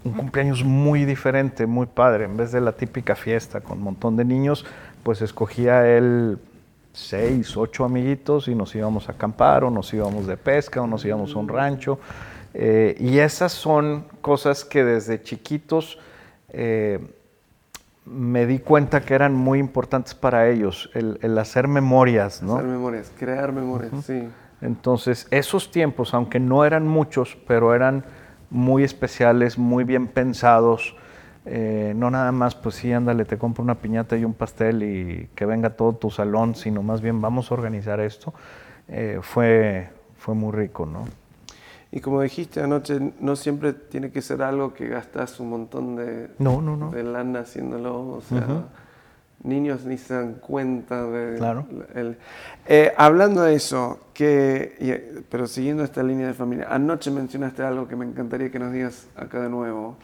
[0.03, 2.25] un cumpleaños muy diferente, muy padre.
[2.25, 4.63] En vez de la típica fiesta con un montón de niños,
[5.01, 6.37] pues escogía él
[6.93, 11.03] seis, ocho amiguitos y nos íbamos a acampar o nos íbamos de pesca o nos
[11.03, 11.99] íbamos a un rancho.
[12.53, 15.97] Eh, y esas son cosas que desde chiquitos
[16.57, 16.99] eh,
[18.05, 22.55] me di cuenta que eran muy importantes para ellos, el, hacer memorias, ¿no?
[22.55, 24.29] Hacer memorias, crear memorias, sí.
[24.61, 28.05] Entonces, esos tiempos, aunque no eran muchos, pero eran
[28.49, 30.95] muy especiales, muy bien pensados,
[31.45, 35.29] eh, no nada más, pues sí, ándale, te compro una piñata y un pastel y
[35.35, 38.33] que venga todo tu salón, sino más bien vamos a organizar esto,
[38.87, 41.05] eh, fue, fue muy rico, ¿no?
[41.95, 46.29] Y como dijiste anoche, no siempre tiene que ser algo que gastas un montón de,
[46.39, 46.91] no, no, no.
[46.91, 48.17] de lana haciéndolo.
[48.17, 48.65] O sea,
[49.43, 51.37] niños ni se dan cuenta de...
[51.37, 51.65] Claro.
[52.65, 57.95] Eh, hablando de eso, que, pero siguiendo esta línea de familia, anoche mencionaste algo que
[57.95, 59.95] me encantaría que nos digas acá de nuevo.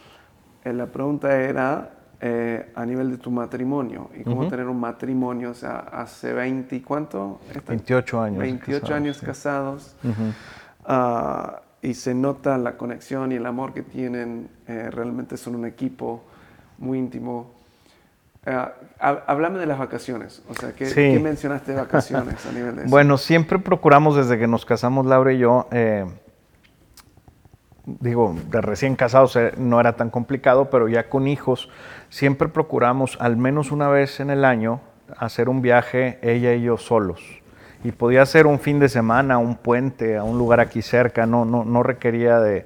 [0.63, 1.89] Eh, la pregunta era
[2.21, 6.73] eh, a nivel de tu matrimonio y cómo tener un matrimonio, o sea, hace 20
[6.73, 7.41] y cuánto?
[7.67, 8.39] 28 años.
[8.39, 9.93] 28 años casados
[11.81, 14.49] y se nota la conexión y el amor que tienen.
[14.67, 16.23] Eh, realmente son un equipo
[16.77, 17.53] muy íntimo.
[18.45, 18.65] Eh,
[18.99, 20.43] háblame de las vacaciones.
[20.49, 22.91] O sea, ¿qué, mencionaste de vacaciones a nivel de eso?
[22.91, 26.05] Bueno, siempre procuramos desde que nos casamos, Laura y yo, eh,
[27.85, 31.69] digo, de recién casados no era tan complicado, pero ya con hijos,
[32.09, 34.81] siempre procuramos al menos una vez en el año
[35.17, 37.40] hacer un viaje ella y yo solos
[37.83, 41.45] y podía ser un fin de semana, un puente, a un lugar aquí cerca, no,
[41.45, 42.65] no, no requería de,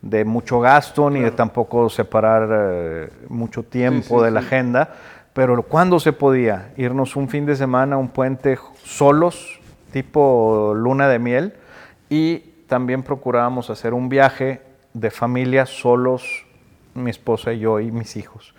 [0.00, 4.94] de, mucho gasto ni de tampoco separar eh, mucho tiempo de la agenda,
[5.34, 9.60] pero cuando se podía irnos un fin de semana, un puente solos,
[9.92, 11.54] tipo luna de miel,
[12.08, 14.62] y también procurábamos hacer un viaje
[14.94, 16.46] de familia solos,
[16.94, 18.54] mi esposa y yo y mis hijos.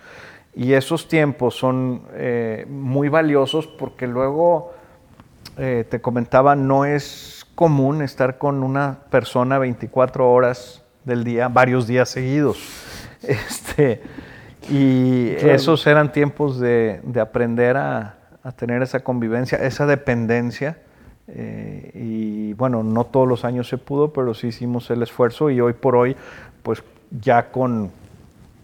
[0.54, 4.72] Y esos tiempos son eh, muy valiosos porque luego
[5.56, 11.86] eh, te comentaba, no es común estar con una persona 24 horas del día, varios
[11.86, 12.58] días seguidos.
[13.22, 14.02] Este,
[14.70, 18.14] y esos eran tiempos de, aprender a,
[18.56, 20.78] tener esa convivencia, esa dependencia.
[21.26, 25.60] Eh, y bueno, no todos los años se pudo, pero sí hicimos el esfuerzo y
[25.60, 26.14] hoy por hoy,
[26.62, 27.90] pues ya con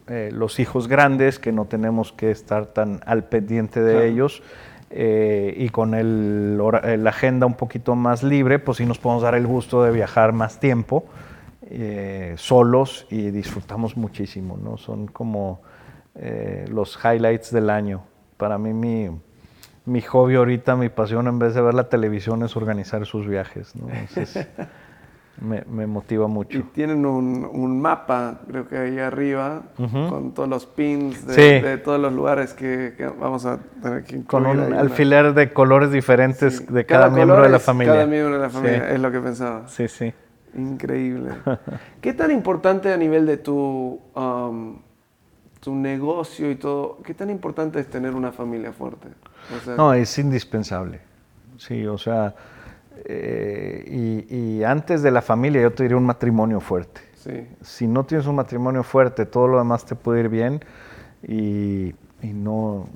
[0.08, 4.42] eh, los hijos grandes, que no tenemos que estar tan al pendiente de ellos,
[4.94, 9.22] eh, y con el, eh, la agenda un poquito más libre, pues sí nos podemos
[9.22, 11.06] dar el gusto de viajar más tiempo
[11.62, 14.76] eh, solos y disfrutamos muchísimo, ¿no?
[14.76, 15.62] Son como
[16.68, 18.02] los highlights del año.
[18.36, 19.08] Para mí mi,
[19.86, 23.74] mi hobby ahorita, mi pasión en vez de ver la televisión es organizar sus viajes,
[23.74, 23.86] ¿no?
[25.40, 26.58] me, me motiva mucho.
[26.58, 31.66] Y tienen un, un mapa, creo que ahí arriba, con todos los pins de, Sí.
[31.66, 34.26] de todos los lugares que, que vamos a tener que incluir.
[34.26, 36.66] Con un ahí alfiler de colores diferentes Sí.
[36.68, 37.94] de cada, miembro de la familia.
[37.94, 38.54] Cada miembro de la Sí.
[38.56, 39.66] familia, es lo que pensaba.
[39.68, 40.12] Sí, sí.
[40.54, 41.30] Increíble.
[42.00, 44.78] ¿Qué tan importante a nivel de tu, um,
[45.60, 49.08] tu negocio y todo, qué tan importante es tener una familia fuerte?
[49.56, 51.00] O sea, No, es indispensable.
[51.56, 52.34] Sí, o sea,
[53.04, 57.00] eh, y, y antes de la familia yo te diría un matrimonio fuerte.
[57.14, 57.46] sí.
[57.62, 60.60] Si no tienes un matrimonio fuerte, todo lo demás te puede ir bien
[61.26, 62.86] y, y no,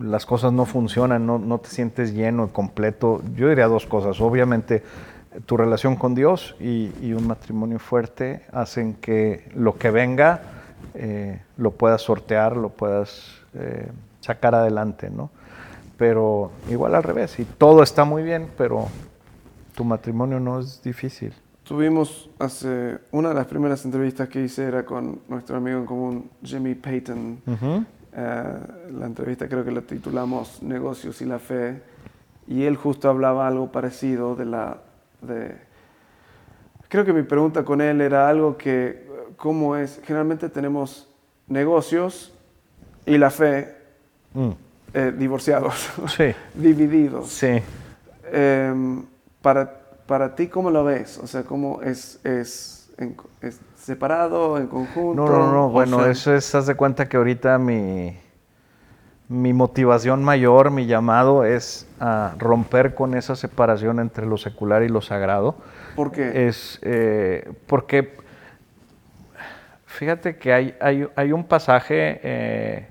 [0.00, 3.22] las cosas no funcionan, no, no te sientes lleno y completo.
[3.34, 4.20] Yo diría dos cosas.
[4.20, 4.82] Obviamente,
[5.44, 10.40] tu relación con Dios y, y un matrimonio fuerte hacen que lo que venga
[10.94, 13.88] eh, lo puedas sortear, lo puedas eh,
[14.20, 15.30] sacar adelante, ¿no?
[15.98, 18.88] Pero igual al revés, si todo está muy bien, pero
[19.76, 21.32] tu matrimonio no es difícil.
[21.62, 26.30] Tuvimos hace, una de las primeras entrevistas que hice era con nuestro amigo en común,
[26.42, 27.42] Jimmy Payton.
[27.46, 27.84] Ujú.
[28.12, 28.44] Eh,
[28.98, 31.82] la entrevista creo que la titulamos Negocios y la Fe.
[32.48, 34.78] Y él justo hablaba algo parecido de la...
[35.20, 35.56] De,
[36.88, 40.00] creo que mi pregunta con él era algo que, eh, ¿cómo es?
[40.04, 41.08] Generalmente tenemos
[41.48, 42.32] negocios
[43.04, 43.74] y la fe
[44.34, 44.50] Mm.
[44.94, 47.28] eh, divorciados, Sí, divididos.
[47.28, 47.60] sí.
[48.32, 49.04] Em,
[49.46, 49.70] para,
[50.08, 51.18] para ti, ¿cómo lo ves?
[51.18, 55.22] O sea, ¿cómo es, es, en- es separado, en conjunto?
[55.22, 58.18] No, no, no, bueno, sea, eso es, haz de cuenta que ahorita mi,
[59.28, 64.88] mi motivación mayor, mi llamado es a romper con esa separación entre lo secular y
[64.88, 65.54] lo sagrado.
[65.94, 66.48] ¿Por qué?
[66.48, 68.16] Es eh, porque,
[69.86, 72.86] fíjate que hay, hay, hay un pasaje eh,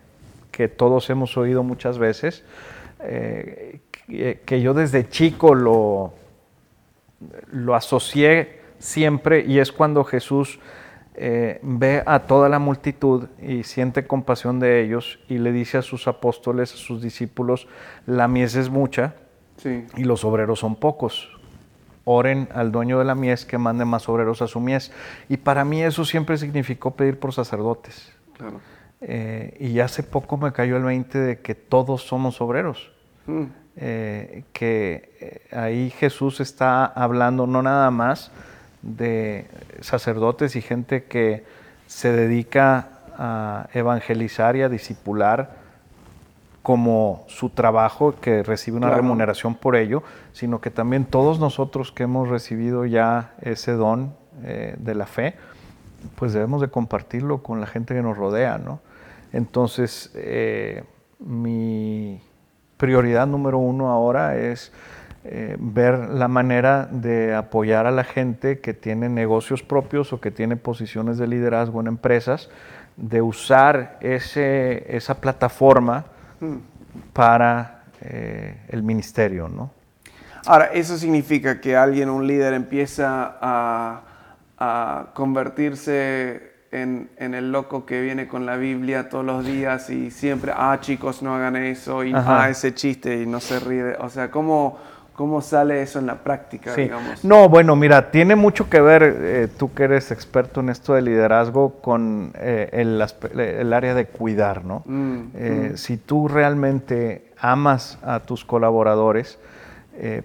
[0.51, 2.45] que todos hemos oído muchas veces,
[3.01, 6.13] eh, que, que yo desde chico lo,
[7.51, 10.59] lo asocié siempre y es cuando Jesús
[11.15, 15.81] eh, ve a toda la multitud y siente compasión de ellos y le dice a
[15.81, 17.67] sus apóstoles, a sus discípulos,
[18.05, 19.15] la mies es mucha
[19.57, 21.29] Sí, y los obreros son pocos.
[22.03, 24.91] Oren al dueño de la mies que mande más obreros a su mies.
[25.29, 28.13] Y para mí eso siempre significó pedir por sacerdotes.
[28.33, 28.59] claro.
[29.01, 32.91] Eh, y hace poco me cayó el 20 de que todos somos obreros.
[33.27, 33.43] Mm,
[33.77, 35.11] Eh, que
[35.51, 38.31] eh, ahí Jesús está hablando no nada más
[38.81, 39.47] de
[39.81, 41.43] sacerdotes y gente que
[41.85, 45.57] se dedica a evangelizar y a discipular
[46.63, 49.01] como su trabajo, que recibe una Claro.
[49.01, 54.75] remuneración por ello, sino que también todos nosotros que hemos recibido ya ese don eh,
[54.77, 55.35] de la fe,
[56.15, 58.79] pues debemos de compartirlo con la gente que nos rodea, ¿no?
[59.33, 60.83] Entonces, eh,
[61.19, 62.21] mi
[62.77, 64.71] prioridad número uno ahora es
[65.23, 70.31] eh, ver la manera de apoyar a la gente que tiene negocios propios o que
[70.31, 72.49] tiene posiciones de liderazgo en empresas,
[72.95, 76.05] de usar ese, esa plataforma
[76.39, 76.55] mm.
[77.13, 79.71] para eh, el ministerio, ¿no?
[80.45, 84.01] Ahora, ¿eso significa que alguien, un líder, empieza a,
[84.59, 90.11] a convertirse en, en el loco que viene con la Biblia todos los días y
[90.11, 92.43] siempre, ah, chicos, no hagan eso, y Ajá.
[92.43, 93.95] ah, ese chiste, y no se ríe?
[93.99, 94.77] O sea, ¿cómo,
[95.13, 96.81] cómo sale eso en la práctica, Sí.
[96.83, 97.23] digamos?
[97.23, 101.01] No, bueno, mira, tiene mucho que ver, eh, tú que eres experto en esto de
[101.01, 104.83] liderazgo, con eh, el, área de cuidar, ¿no?
[104.85, 105.77] Mm, Eh, mm.
[105.77, 109.39] Si tú realmente amas a tus colaboradores,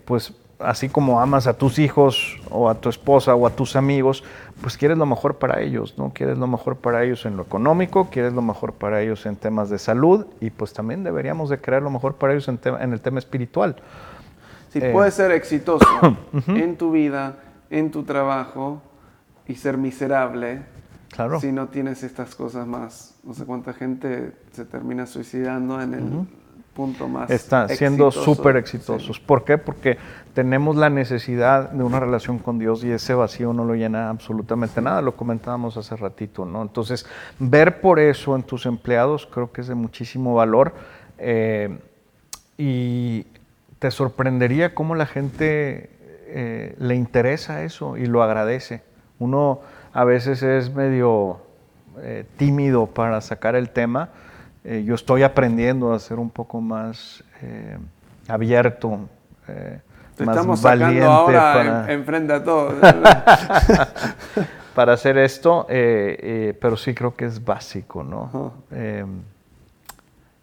[0.05, 4.23] pues así como amas a tus hijos o a tu esposa o a tus amigos,
[4.61, 6.12] pues quieres lo mejor para ellos, ¿no?
[6.14, 9.70] Quieres lo mejor para ellos en lo económico, quieres lo mejor para ellos en temas
[9.70, 13.01] de salud y pues también deberíamos de querer lo mejor para ellos en, en el
[13.01, 13.77] tema espiritual.
[14.68, 14.90] Si Eh.
[14.92, 15.85] puedes ser exitoso
[16.49, 17.37] en tu vida,
[17.70, 18.82] en tu trabajo
[19.49, 20.62] y ser miserable,
[21.11, 21.41] Claro.
[21.41, 23.16] si no tienes estas cosas más.
[23.24, 26.03] No sé cuánta gente se termina suicidando en el
[26.75, 27.31] punto más.
[27.31, 29.16] Está siendo súper exitosos.
[29.16, 29.23] Sí.
[29.25, 29.59] ¿Por qué?
[29.59, 29.99] Porque
[30.35, 34.81] tenemos la necesidad de una relación con Dios y ese vacío no lo llena absolutamente
[34.81, 35.03] nada.
[35.03, 36.62] Lo comentábamos hace ratito, ¿no?
[36.62, 37.07] Entonces,
[37.39, 40.75] ver por eso en tus empleados creo que es de muchísimo valor.
[41.18, 41.79] eh,
[42.62, 43.25] y
[43.79, 45.89] te sorprendería cómo la gente
[46.27, 48.83] eh, le interesa eso y lo agradece.
[49.18, 49.61] Uno
[49.95, 51.41] a veces es medio
[52.03, 54.11] eh, tímido para sacar el tema.
[54.64, 57.78] Eh, yo estoy aprendiendo a ser un poco más eh,
[58.28, 59.08] abierto,
[59.48, 59.80] eh,
[60.16, 62.74] Te más estamos valiente ahora para, en- enfrente a todos.
[64.74, 68.52] para hacer esto, pero sí creo que es básico, ¿no?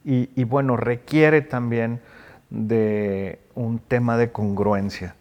[0.03, 1.99] Y, y bueno, requiere también
[2.49, 5.15] de un tema de congruencia.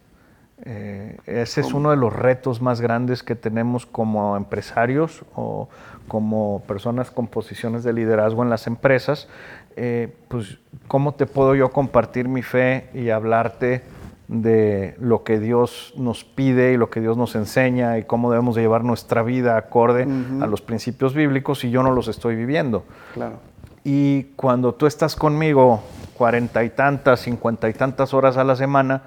[1.25, 5.67] Ese es uno de los retos más grandes que tenemos como empresarios o
[6.07, 9.27] como personas con posiciones de liderazgo en las empresas.
[9.75, 13.83] Eh, pues, ¿cómo te puedo yo compartir mi fe y hablarte
[14.27, 18.55] de lo que Dios nos pide y lo que Dios nos enseña y cómo debemos
[18.55, 20.07] de llevar nuestra vida acorde
[20.41, 22.83] a los principios bíblicos si yo no los estoy viviendo?
[23.13, 23.39] claro.
[23.89, 25.81] Y cuando tú estás conmigo
[26.13, 29.03] cuarenta y tantas, cincuenta y tantas horas a la semana,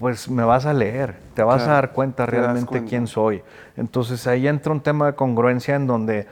[0.00, 2.88] pues me vas a leer, te vas Claro, a dar cuenta realmente cuenta.
[2.88, 3.42] quién soy.
[3.76, 6.26] Entonces ahí entra un tema de congruencia en donde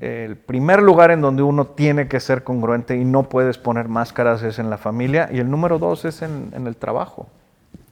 [0.00, 3.88] eh, el primer lugar en donde uno tiene que ser congruente y no puedes poner
[3.88, 7.28] máscaras es en la familia y el número dos es en, en el trabajo.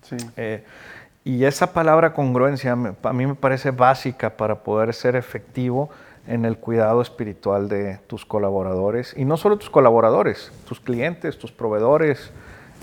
[0.02, 0.16] Sí.
[0.36, 0.64] Eh,
[1.24, 5.90] y esa palabra congruencia me- a mí me parece básica para poder ser efectivo
[6.26, 9.12] en el cuidado espiritual de tus colaboradores.
[9.16, 12.30] Y no solo tus colaboradores, tus clientes, tus proveedores,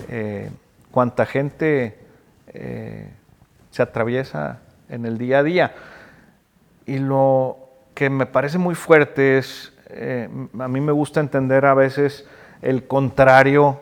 [0.08, 0.50] eh,
[0.90, 1.98] cuánta gente
[2.48, 3.10] eh,
[3.70, 5.74] se atraviesa en el día a día.
[6.86, 7.58] Y lo
[7.94, 10.28] que me parece muy fuerte es, eh,
[10.58, 12.26] a mí me gusta entender a veces
[12.62, 13.80] el contrario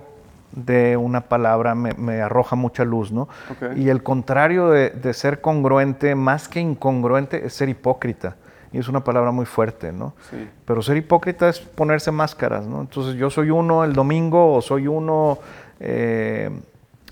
[0.52, 3.22] de una palabra, me, me arroja mucha luz, ¿no?
[3.50, 3.76] Ok.
[3.76, 8.36] Y el contrario de, de ser congruente, más que incongruente, es ser hipócrita.
[8.70, 10.14] Y es una palabra muy fuerte, ¿no?
[10.30, 10.48] Sí.
[10.64, 12.80] Pero ser hipócrita es ponerse máscaras, ¿no?
[12.80, 15.38] Entonces yo soy uno el domingo o soy uno
[15.80, 16.50] eh,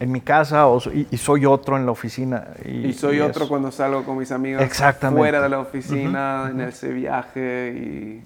[0.00, 2.48] en mi casa o y, y soy otro en la oficina.
[2.64, 5.18] Y soy y otro es- cuando salgo con mis amigos Exactamente.
[5.20, 7.72] fuera de la oficina, en ese viaje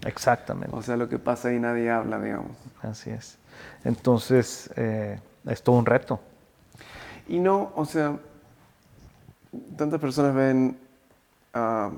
[0.01, 0.07] y...
[0.07, 0.75] Exactamente.
[0.75, 2.53] O sea, lo que pasa ahí nadie habla, digamos.
[2.81, 3.39] Así es.
[3.85, 6.21] Entonces, eh, es todo un reto.
[7.29, 8.17] Y no, o sea,
[9.77, 10.77] tantas personas ven,
[11.55, 11.91] ah,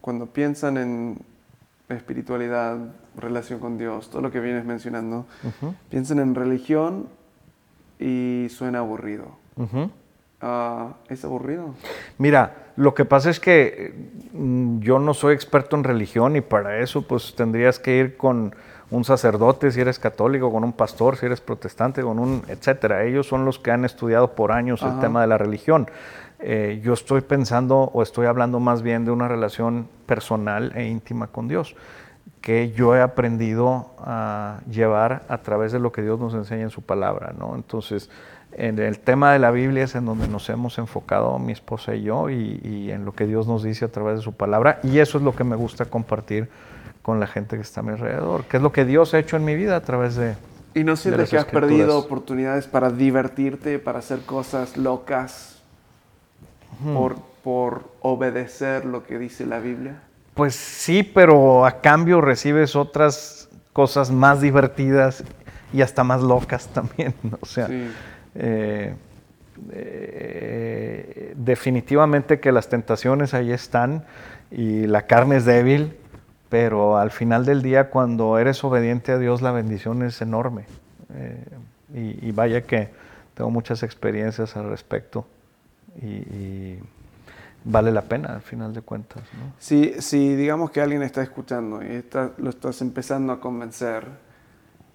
[0.00, 1.18] cuando piensan en
[1.88, 2.76] espiritualidad,
[3.16, 7.08] relación con Dios, todo lo que vienes mencionando, Ujú, piensan en religión
[7.98, 9.26] y suena aburrido.
[10.40, 11.74] Ah, ¿Es aburrido?
[12.18, 13.94] Mira, lo que pasa es que
[14.32, 18.54] mm, yo no soy experto en religión y para eso pues tendrías que ir con
[18.90, 23.04] un sacerdote si eres católico, con un pastor si eres protestante, con un etcétera.
[23.04, 25.88] Ellos son los que han estudiado por años el tema de la religión.
[26.40, 31.28] Eh, yo estoy pensando o estoy hablando más bien de una relación personal e íntima
[31.28, 31.74] con Dios
[32.44, 36.70] que yo he aprendido a llevar a través de lo que Dios nos enseña en
[36.70, 37.54] su palabra, ¿no?
[37.54, 38.10] Entonces,
[38.52, 42.02] en el tema de la Biblia es en donde nos hemos enfocado mi esposa y
[42.02, 44.98] yo y, y en lo que Dios nos dice a través de su palabra y
[44.98, 46.50] eso es lo que me gusta compartir
[47.00, 49.38] con la gente que está a mi alrededor, que es lo que Dios ha hecho
[49.38, 50.34] en mi vida a través de...
[50.74, 55.62] ¿Y no sientes que has perdido oportunidades para divertirte, para hacer cosas locas,
[56.92, 60.02] por, por obedecer lo que dice la Biblia?
[60.34, 65.24] Pues sí, pero a cambio recibes otras cosas más divertidas
[65.72, 67.66] y hasta más locas también, o sea...
[67.66, 67.90] Sí.
[68.36, 68.94] Eh,
[69.70, 74.04] eh, definitivamente que las tentaciones ahí están
[74.50, 75.96] y la carne es débil,
[76.48, 80.64] pero al final del día cuando eres obediente a Dios la bendición es enorme.
[81.14, 81.44] Eh,
[81.94, 82.88] y, y vaya que
[83.34, 85.26] tengo muchas experiencias al respecto
[86.02, 86.78] y, y
[87.64, 89.22] vale la pena al final de cuentas.
[89.34, 89.52] ¿no?
[89.58, 94.06] Si, si digamos que alguien está escuchando y está- lo estás empezando a convencer,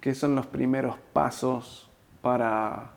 [0.00, 1.90] ¿qué son los primeros pasos
[2.22, 2.90] para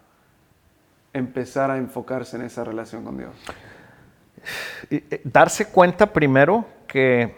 [1.12, 3.32] empezar a enfocarse en esa relación con Dios?
[4.90, 7.36] Y, eh, darse cuenta primero que,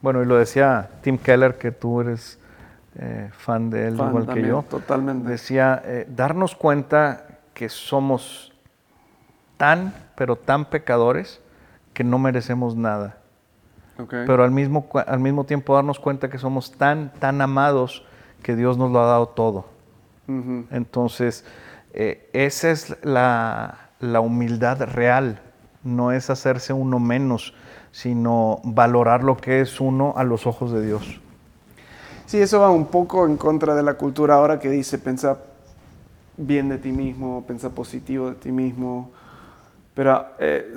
[0.00, 2.38] bueno, y lo decía Tim Keller, que tú eres
[2.96, 5.28] eh, fan de él, Fan igual que yo, Totalmente.
[5.28, 8.52] decía, eh, darnos cuenta que somos
[9.56, 11.40] tan, pero tan pecadores
[11.94, 13.18] que no merecemos nada.
[13.98, 14.10] Ok.
[14.26, 18.04] Pero al mismo, al mismo tiempo darnos cuenta que somos tan, tan amados
[18.42, 19.66] que Dios nos lo ha dado todo.
[20.28, 20.66] Ujú.
[20.70, 21.44] Entonces,
[21.92, 25.40] eh, esa es la, la humildad real,
[25.84, 27.54] no es hacerse uno menos,
[27.92, 31.20] sino valorar lo que es uno a los ojos de Dios.
[32.26, 35.38] Sí, eso va un poco en contra de la cultura ahora que dice pensar
[36.36, 39.10] bien de ti mismo, pensar positivo de ti mismo.
[39.94, 40.74] Pero eh,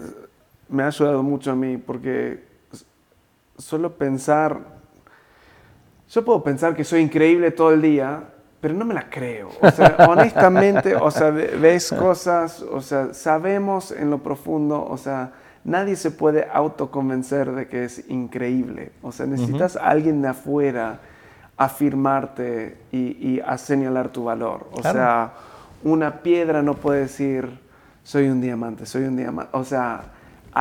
[0.70, 2.44] me ha ayudado mucho a mí porque
[3.58, 4.60] solo pensar,
[6.10, 8.24] yo puedo pensar que soy increíble todo el día,
[8.62, 9.50] pero no me la creo.
[9.62, 14.98] O sea, honestamente, o sea, ve- ves cosas, o sea, sabemos en lo profundo, o
[14.98, 15.32] sea,
[15.64, 18.92] nadie se puede autoconvencer de que es increíble.
[19.02, 21.00] O sea, necesitas a alguien de afuera
[21.58, 22.98] afirmarte y,
[23.36, 24.68] y a señalar tu valor.
[24.72, 24.98] O Claro.
[24.98, 25.34] sea,
[25.84, 27.60] una piedra no puede decir,
[28.04, 29.52] soy un diamante, soy un diamante.
[29.58, 30.04] O sea,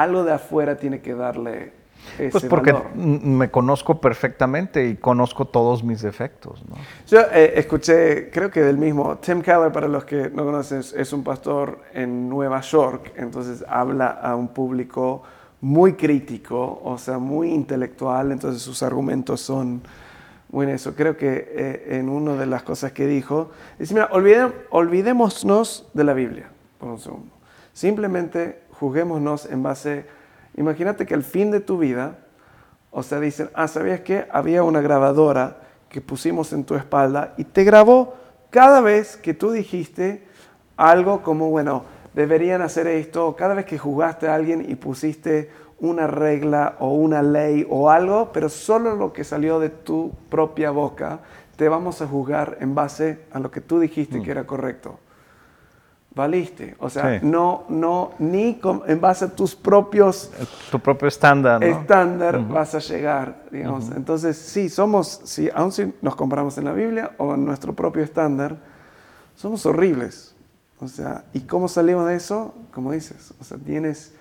[0.03, 1.72] algo de afuera tiene que darle
[2.18, 2.94] ese Pues porque valor.
[2.94, 6.76] me conozco perfectamente y conozco todos mis defectos, ¿no?
[7.09, 10.92] Yo eh, escuché, creo que del mismo, Tim Keller, para los que no conocen, es-
[10.92, 15.22] es un pastor en Nueva York, entonces habla a un público
[15.61, 19.82] muy crítico, o sea, muy intelectual, entonces sus argumentos son
[20.53, 20.94] muy en eso.
[20.94, 26.05] Creo que eh, en una de las cosas que dijo, dice, mira, olvide- olvidémonos de
[26.05, 27.32] la Biblia por un segundo.
[27.72, 30.07] Simplemente juguémonos en base,
[30.57, 32.18] imagínate que al fin de tu vida,
[32.91, 34.27] o sea, dicen, ah, ¿sabías qué?
[34.31, 35.59] Había una grabadora
[35.89, 38.14] que pusimos en tu espalda y te grabó
[38.51, 40.27] cada vez que tú dijiste
[40.77, 46.07] algo como, bueno, deberían hacer esto, cada vez que jugaste a alguien y pusiste una
[46.07, 51.20] regla o una ley o algo, pero solo lo que salió de tu propia boca,
[51.57, 54.99] te vamos a juzgar en base a lo que tú dijiste que era correcto.
[56.17, 56.75] Valiste.
[56.79, 57.27] O sea, Sí.
[57.27, 60.31] no, no, ni con- en base a tus propios
[60.71, 61.67] tu propio estándar, ¿no?
[61.67, 63.91] estándar vas a llegar, digamos.
[63.95, 68.03] Entonces, sí, somos, sí, aun si nos comparamos en la Biblia o en nuestro propio
[68.03, 68.57] estándar,
[69.37, 70.35] somos horribles.
[70.81, 72.55] O sea, ¿y cómo salimos de eso?
[72.73, 74.14] Como dices, o sea, tienes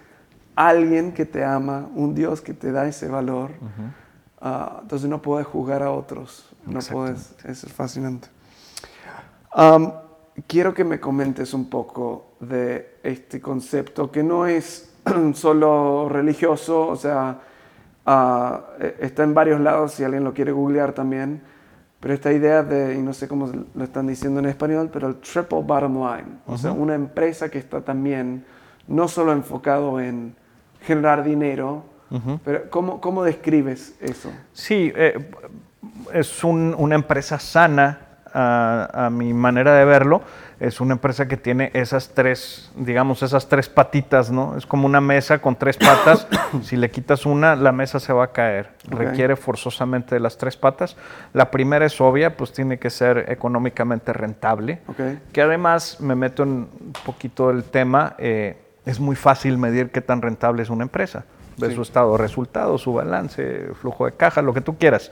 [0.53, 3.51] alguien que te ama, un Dios que te da ese valor.
[4.41, 6.45] Ah, entonces no puedes juzgar a otros.
[6.65, 8.27] No puedes, eso es fascinante.
[10.47, 14.93] Quiero que me comentes un poco de este concepto que no es
[15.33, 17.39] solo religioso, o sea,
[18.79, 21.41] eh, está en varios lados si alguien lo quiere googlear también,
[21.99, 25.15] pero esta idea de, y no sé cómo lo están diciendo en español, pero el
[25.15, 28.45] triple bottom line, o sea, una empresa que está también
[28.87, 30.35] no solo enfocado en
[30.81, 31.83] generar dinero,
[32.45, 34.31] pero ¿cómo, ¿cómo describes eso?
[34.53, 35.29] Sí, eh,
[36.13, 37.99] es un- una empresa sana
[38.35, 40.21] a, a mi manera de verlo.
[40.59, 44.55] Es una empresa que tiene esas tres, digamos, esas tres patitas, ¿no?
[44.57, 46.27] Es como una mesa con tres patas.
[46.63, 48.71] si le quitas una, la mesa se va a caer.
[48.91, 48.99] Ok.
[48.99, 50.95] Requiere forzosamente de las tres patas.
[51.33, 54.81] La primera es obvia, pues tiene que ser económicamente rentable.
[54.87, 54.99] ¿Ok?
[55.33, 59.99] Que además me meto en un poquito el tema, eh, es muy fácil medir qué
[60.01, 61.25] tan rentable es una empresa.
[61.57, 61.75] Ves Sí.
[61.75, 65.11] su estado de resultados, su balance, flujo de caja, lo que tú quieras.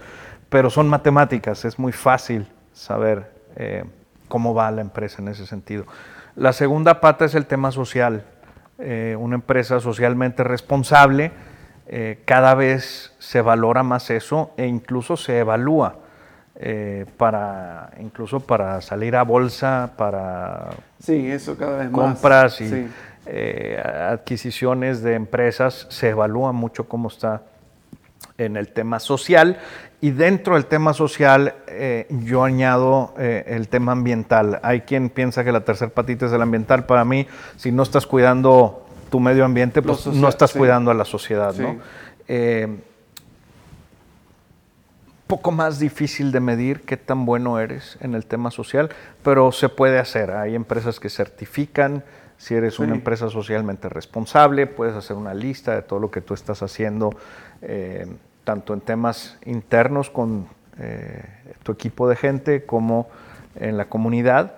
[0.50, 3.84] Pero son matemáticas, es muy fácil saber eh,
[4.28, 5.86] cómo va la empresa en ese sentido.
[6.36, 8.24] La segunda pata es el tema social.
[8.80, 11.32] Eh, una empresa socialmente responsable,
[11.88, 15.98] eh, cada vez se valora más eso e incluso se evalúa
[16.56, 20.70] eh, para incluso para salir a bolsa, para
[21.00, 22.02] Sí, eso cada vez más.
[22.02, 22.88] compras y Sí.
[23.84, 27.42] adquisiciones de empresas, se evalúa mucho cómo está
[28.38, 29.58] en el tema social
[30.04, 34.60] y dentro del tema social eh, yo añado eh, el tema ambiental.
[34.62, 36.86] Hay quien piensa que la tercer patita es el ambiental.
[36.86, 37.26] Para mí,
[37.56, 40.60] si no estás cuidando tu medio ambiente, pues social, no estás sí.
[40.60, 41.56] cuidando a la sociedad.
[41.56, 41.72] ¿no?
[41.72, 41.78] Sí.
[42.28, 42.68] Eh,
[45.26, 48.90] poco más difícil de medir qué tan bueno eres en el tema social,
[49.24, 50.32] pero se puede hacer.
[50.32, 52.04] Hay empresas que certifican
[52.36, 52.96] si eres una Sí.
[52.98, 57.12] empresa socialmente responsable, puedes hacer una lista de todo lo que tú estás haciendo,
[58.44, 60.48] tanto en temas internos con
[60.80, 61.24] eh,
[61.64, 63.08] tu equipo de gente como
[63.56, 64.56] en la comunidad.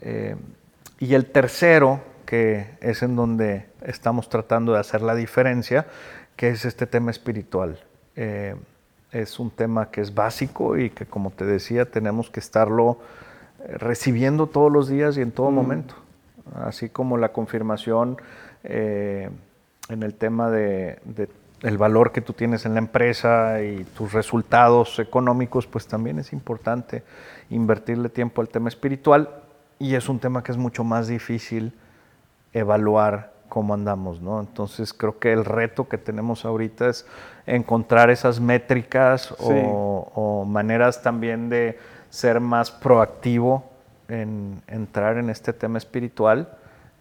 [0.00, 0.36] Eh,
[0.98, 5.86] y el tercero, que es en donde estamos tratando de hacer la diferencia,
[6.36, 7.80] que es este tema espiritual.
[8.14, 8.54] Eh,
[9.12, 12.98] es un tema que es básico y que, como te decía, tenemos que estarlo
[13.68, 15.94] recibiendo todos los días y en todo momento.
[16.54, 18.18] Así como la confirmación
[18.64, 21.28] en el tema de, de
[21.62, 26.32] el valor que tú tienes en la empresa y tus resultados económicos, pues también es
[26.32, 27.02] importante
[27.50, 29.30] invertirle tiempo al tema espiritual
[29.78, 31.72] y es un tema que es mucho más difícil
[32.52, 34.40] evaluar cómo andamos, ¿no?
[34.40, 37.06] Entonces creo que el reto que tenemos ahorita es
[37.46, 41.78] encontrar esas métricas o, o maneras también de
[42.10, 43.64] ser más proactivo
[44.08, 46.48] en entrar en este tema espiritual.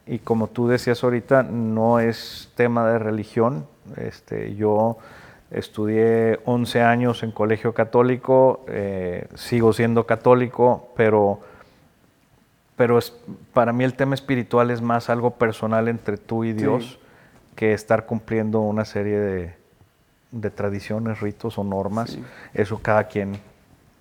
[0.06, 3.66] Y como tú decías ahorita, no es tema de religión.
[3.98, 4.98] Este, yo
[5.52, 11.40] estudié 11 años en colegio católico, eh, sigo siendo católico, pero
[12.76, 13.14] pero es,
[13.54, 17.00] para mí el tema espiritual es más algo personal entre tú y Dios
[17.56, 19.54] que estar cumpliendo una serie de,
[20.32, 22.12] de tradiciones, ritos o normas.
[22.12, 22.24] Sí.
[22.54, 23.40] Eso cada quien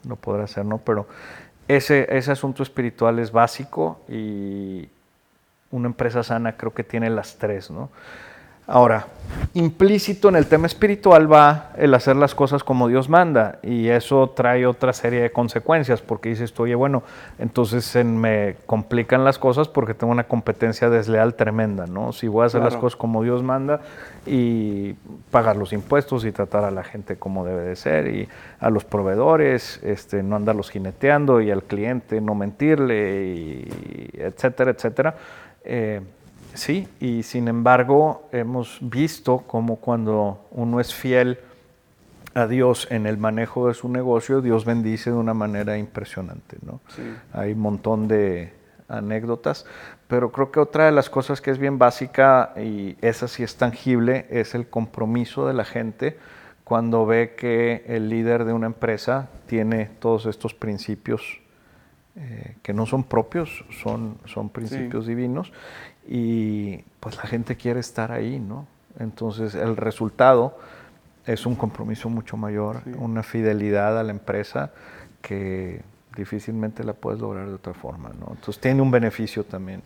[0.09, 0.79] lo podrá hacer, ¿no?
[0.79, 1.07] Pero
[1.69, 4.89] ese, ese asunto espiritual es básico y
[5.71, 7.91] una empresa sana creo que tiene las tres, ¿no?
[8.67, 9.09] Ahora,
[9.53, 14.31] implícito en el tema espiritual va el hacer las cosas como Dios manda y eso
[14.31, 17.03] trae otra serie de consecuencias porque dices, oye, bueno,
[17.39, 22.13] entonces se me complican las cosas porque tengo una competencia desleal tremenda, ¿no?
[22.13, 23.81] Si voy a hacer las cosas como Dios manda
[24.25, 24.95] y
[25.31, 28.29] pagar los impuestos y tratar a la gente como debe de ser y
[28.61, 35.17] a los proveedores, este, no andarlos jineteando y al cliente no mentirle, y etcétera, etcétera.
[35.65, 36.01] Eh,
[36.55, 41.39] Sí, y sin embargo hemos visto como cuando uno es fiel
[42.35, 46.57] a Dios en el manejo de su negocio, Dios bendice de una manera impresionante.
[46.63, 46.81] ¿no?
[47.33, 48.53] Hay un montón de
[48.89, 49.67] anécdotas,
[50.09, 53.57] pero creo que otra de las cosas que es bien básica y esa sí es
[53.57, 56.19] tangible es el compromiso de la gente
[56.65, 61.41] cuando ve que el líder de una empresa tiene todos estos principios
[62.17, 65.53] eh, que no son propios, son, son principios divinos
[66.07, 68.67] y pues la gente quiere estar ahí, ¿no?
[68.99, 70.57] Entonces el resultado
[71.27, 74.73] es un compromiso mucho mayor, una fidelidad a la empresa
[75.23, 75.83] que
[76.17, 78.29] difícilmente la puedes lograr de otra forma, ¿no?
[78.31, 79.83] Entonces tiene un beneficio también.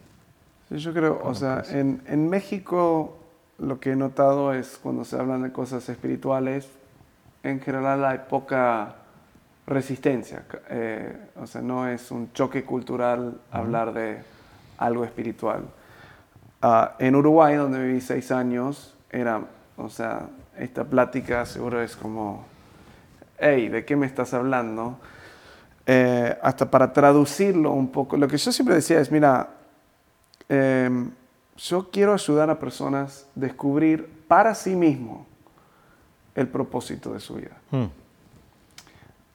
[0.69, 3.17] Sí, yo creo, o sea, en, en, México
[3.59, 6.69] lo que he notado es cuando se hablan de cosas espirituales,
[7.43, 8.97] en general hay poca
[9.67, 14.19] resistencia, eh, o sea, no es un choque cultural hablar de
[14.79, 15.63] algo espiritual.
[16.61, 19.43] Ah, en Uruguay, donde viví seis años, era,
[19.77, 20.29] o sea,
[20.59, 22.45] esta plática seguro es como,
[23.39, 24.99] hey, ¿de qué me estás hablando?
[25.87, 29.51] Eh, hasta para traducirlo un poco, lo que yo siempre decía es, mira,
[30.49, 31.11] em,
[31.57, 35.27] yo quiero ayudar a personas a descubrir para sí mismo
[36.35, 37.57] el propósito de su vida.
[37.71, 37.87] Hmm.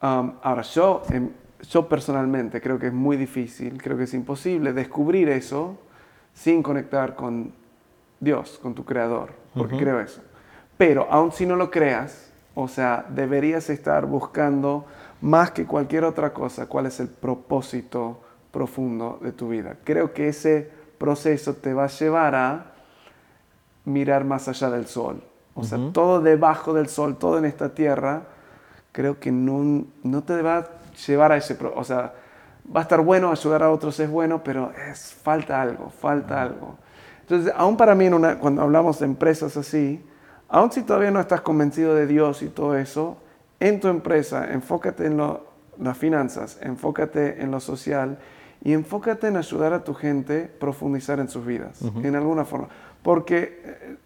[0.05, 1.29] Um, ahora, yo, em,
[1.69, 5.77] yo personalmente creo que es muy difícil, creo que es imposible descubrir eso
[6.33, 7.53] sin conectar con
[8.19, 10.21] Dios, con tu creador, porque creo eso.
[10.77, 14.85] Pero aun si no lo creas, o sea, deberías estar buscando
[15.21, 18.19] más que cualquier otra cosa cuál es el propósito
[18.51, 19.77] profundo de tu vida.
[19.83, 22.65] Creo que ese proceso te va a llevar a
[23.85, 25.23] mirar más allá del sol.
[25.55, 28.23] O sea, todo debajo del sol, todo en esta tierra,
[28.91, 30.67] creo que no, no te va a
[31.07, 31.57] llevar a ese...
[31.75, 32.13] O sea,
[32.73, 36.77] va a estar bueno, ayudar a otros es bueno, pero es, falta algo, falta algo.
[37.21, 38.09] Entonces, aún para mí,
[38.39, 40.03] cuando hablamos de empresas así,
[40.49, 43.17] aún si todavía no estás convencido de Dios y todo eso,
[43.59, 48.17] en tu empresa, enfócate en las finanzas, enfócate en lo social
[48.61, 52.67] y enfócate en ayudar a tu gente a profundizar en sus vidas, en alguna forma.
[53.01, 53.97] Porque eh,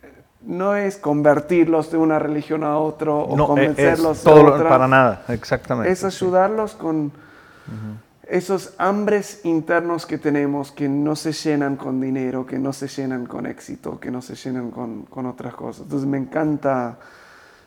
[0.42, 4.70] no es convertirlos de una religión a otra o no, convencerlos es todo otra.
[4.70, 5.92] Para nada, exactamente.
[5.92, 7.12] Es ayudarlos con
[8.30, 13.26] esos hambres internos que tenemos que no se llenan con dinero, que no se llenan
[13.26, 15.84] con éxito, que no se llenan con, otras cosas.
[15.84, 16.98] Entonces me encanta,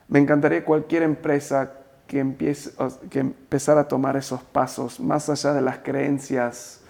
[0.08, 1.72] me encantaría cualquier empresa
[2.06, 2.72] que empiece
[3.08, 6.80] que empezara a tomar esos pasos más allá de las creencias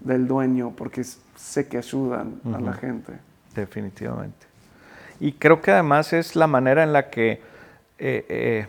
[0.00, 3.12] del dueño, porque sé que ayudan a la gente.
[3.54, 4.46] Definitivamente.
[5.20, 7.42] Y creo que además es la manera en la que
[7.98, 8.66] eh, eh,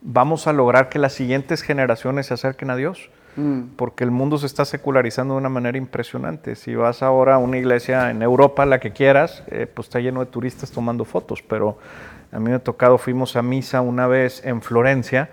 [0.00, 3.76] vamos a lograr que las siguientes generaciones se acerquen a Dios Mm.
[3.76, 6.56] porque el mundo se está secularizando de una manera impresionante.
[6.56, 10.20] Si vas ahora a una iglesia en Europa, la que quieras, eh, pues está lleno
[10.20, 11.76] de turistas tomando fotos, pero
[12.32, 15.28] a mí me ha tocado, fuimos a misa una vez en Florencia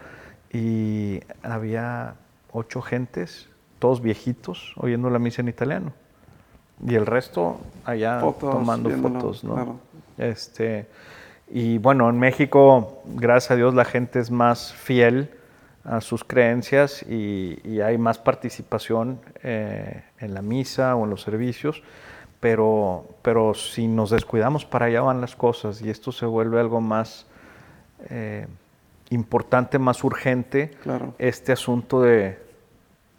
[0.52, 2.16] y había
[2.52, 3.50] ocho gentes,
[3.80, 5.94] todos viejitos, oyendo la misa en italiano.
[6.86, 9.80] Y el resto allá tomando fotos, ¿no?
[10.18, 10.88] Este,
[11.50, 15.30] y bueno, en México, gracias a Dios, la gente es más fiel
[15.84, 21.84] a sus creencias y, hay más participación eh, en la misa o en los servicios,
[22.40, 26.82] pero, pero si nos descuidamos para allá van las cosas y esto se vuelve algo
[26.82, 27.26] más
[28.10, 28.48] eh,
[29.10, 30.72] importante, más urgente,
[31.20, 32.40] este asunto de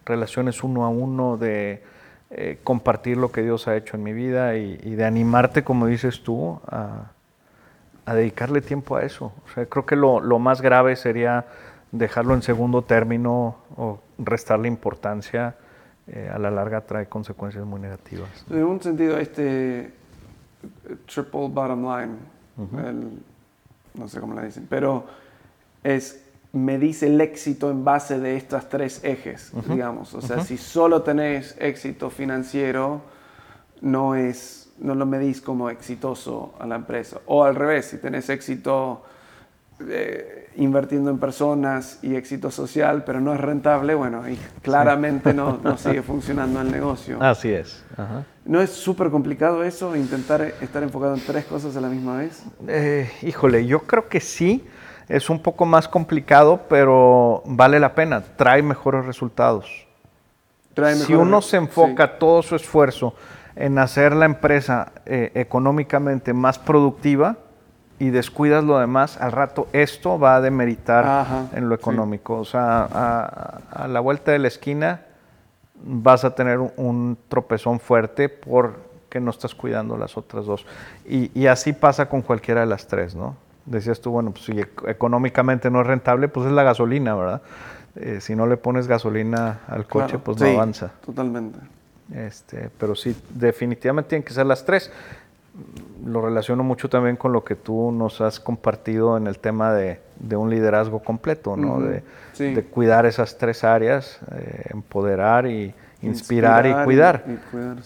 [0.04, 1.82] relaciones uno a uno, de
[2.30, 6.22] eh, compartir lo que Dios ha hecho en mi vida y, de animarte, como dices
[6.22, 7.10] tú, a,
[8.06, 9.32] dedicarle tiempo a eso.
[9.46, 11.46] O sea, creo que lo, lo más grave sería
[11.94, 15.56] dejarlo en segundo término o restarle importancia,
[16.06, 18.28] eh, a la larga trae consecuencias muy negativas.
[18.50, 19.90] En un sentido, este eh,
[21.06, 22.14] triple bottom line,
[23.94, 25.04] no sé cómo le dicen, pero
[25.82, 26.20] es
[26.52, 30.14] me dice el éxito en base de estas tres ejes, digamos.
[30.14, 33.00] O sea, si solo tenés éxito financiero,
[33.80, 37.18] no, es, no lo medís como exitoso a la empresa.
[37.26, 39.02] O al revés, si tenés éxito
[39.80, 45.58] eh, invirtiendo en personas y éxito social, pero no es rentable, bueno, y claramente no,
[45.62, 47.20] no, sigue funcionando el negocio.
[47.20, 47.84] Así es.
[48.44, 52.44] ¿No es súper complicado eso, intentar estar enfocado en tres cosas a la misma vez?
[52.68, 54.64] Eh, híjole, yo creo que sí.
[55.06, 59.86] Es un poco más complicado, pero vale la pena, trae mejores resultados.
[61.04, 63.14] si uno se enfoca todo su esfuerzo
[63.54, 67.36] en hacer la empresa eh, económicamente más productiva,
[68.04, 72.38] y descuidas lo demás, al rato esto va a demeritar en lo económico.
[72.38, 75.00] O sea, a, la vuelta de la esquina
[75.82, 80.66] vas a tener un, tropezón fuerte porque no estás cuidando las otras dos.
[81.08, 83.36] Y, así pasa con cualquiera de las tres, ¿no?
[83.64, 87.40] Decías tú, bueno, pues si económicamente no es rentable, pues es la gasolina, ¿verdad?
[87.96, 90.92] Eh, si no le pones gasolina al coche, pues no avanza.
[91.06, 91.58] Totalmente.
[92.12, 94.92] Este, pero sí, definitivamente tienen que ser las tres
[96.04, 100.00] lo relaciono mucho también con lo que tú nos has compartido en el tema de,
[100.36, 101.80] un liderazgo completo, ¿no?
[101.80, 102.02] de,
[102.64, 107.24] cuidar esas tres áreas, eh, empoderar y inspirar, y cuidar.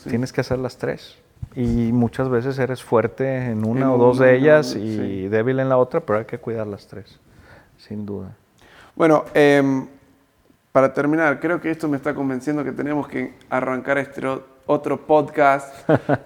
[0.08, 1.18] Tienes que hacer las tres.
[1.54, 5.76] Y muchas veces eres fuerte en una o dos de ellas y débil en la
[5.76, 7.18] otra, pero hay que cuidar las tres,
[7.76, 8.34] sin duda.
[8.94, 9.86] Bueno, em,
[10.72, 14.22] para terminar, creo que esto me está convenciendo que tenemos que arrancar este
[14.68, 15.74] otro podcast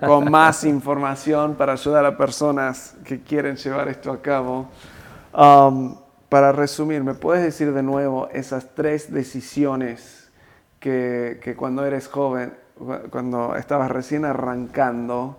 [0.05, 4.66] con más información para ayudar a personas que quieren llevar esto a cabo.
[5.32, 5.97] Um,
[6.28, 10.30] para resumir, ¿me puedes decir de nuevo esas tres decisiones
[10.80, 12.55] que, que, cuando eres joven,
[13.11, 15.38] cuando estabas recién arrancando,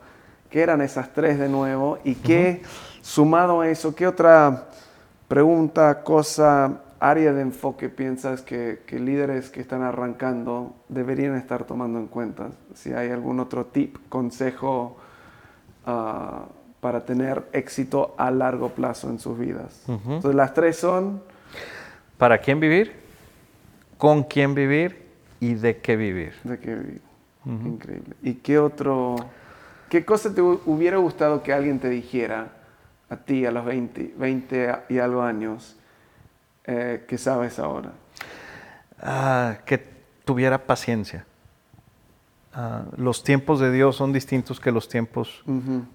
[0.50, 2.62] qué eran esas tres de nuevo y qué,
[3.02, 4.68] sumado a eso, qué otra
[5.28, 12.08] pregunta, cosa área de enfoque piensas que, líderes que están arrancando deberían estar tomando en
[12.08, 12.52] cuenta?
[12.74, 14.96] Si hay algún otro tip, consejo
[15.86, 16.46] ah,
[16.80, 19.84] para tener éxito a largo plazo en sus vidas.
[19.88, 21.22] Entonces las tres son...
[22.18, 22.94] ¿Para quién vivir?
[23.98, 25.04] ¿Con quién vivir?
[25.42, 26.34] ¿Y de qué vivir?
[26.44, 27.02] De qué vivir.
[27.46, 28.16] Increíble.
[28.22, 29.18] ¿Y qué otro...
[29.90, 32.48] ¿Qué cosa te hubiera gustado que alguien te dijera
[33.10, 35.78] a ti a los 20, 20 y algo años?
[36.66, 37.92] Eh, que sabes ahora?
[39.02, 39.84] Ah, que
[40.24, 41.26] tuviera paciencia.
[42.54, 45.44] Ah, los tiempos de Dios son distintos que los tiempos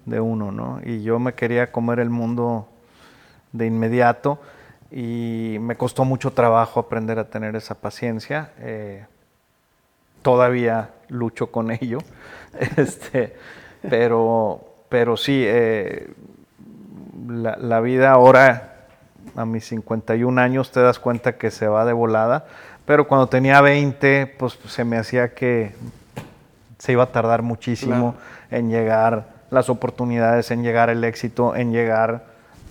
[0.05, 0.81] de uno, ¿no?
[0.83, 2.67] Y yo me quería comer el mundo
[3.51, 4.39] de inmediato
[4.91, 8.51] y me costó mucho trabajo aprender a tener esa paciencia.
[8.59, 9.05] Eh,
[10.21, 11.99] todavía lucho con ello,
[12.77, 13.35] este,
[13.81, 16.13] pero, pero sí, eh,
[17.27, 18.68] la, la, vida ahora
[19.35, 22.45] a mis 51 años te das cuenta que se va de volada,
[22.85, 25.73] pero cuando tenía 20, pues se me hacía que
[26.77, 28.15] se iba a tardar muchísimo
[28.49, 32.25] en llegar las oportunidades, en llegar el éxito, en llegar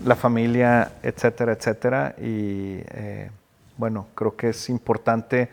[0.05, 2.15] la familia, etcétera, etcétera.
[2.19, 3.31] Y eh,
[3.77, 5.51] bueno, creo que es importante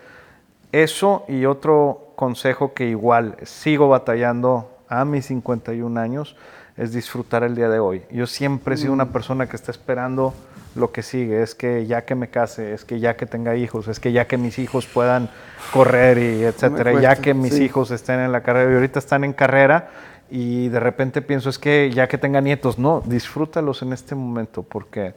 [0.71, 6.35] eso y otro consejo que igual sigo batallando a mis 51 años
[6.77, 8.03] es disfrutar el día de hoy.
[8.11, 9.11] Yo siempre he sido una mm.
[9.11, 10.33] persona que está esperando
[10.75, 13.87] lo que sigue, es que ya que me case, es que ya que tenga hijos,
[13.87, 15.29] es que ya que mis hijos puedan
[15.71, 19.33] correr y etcétera, ya que mis hijos estén en la carrera y ahorita están en
[19.33, 19.89] carrera
[20.29, 24.63] y de repente pienso es que ya que tenga nietos, no, disfrútalos en este momento
[24.63, 25.13] porque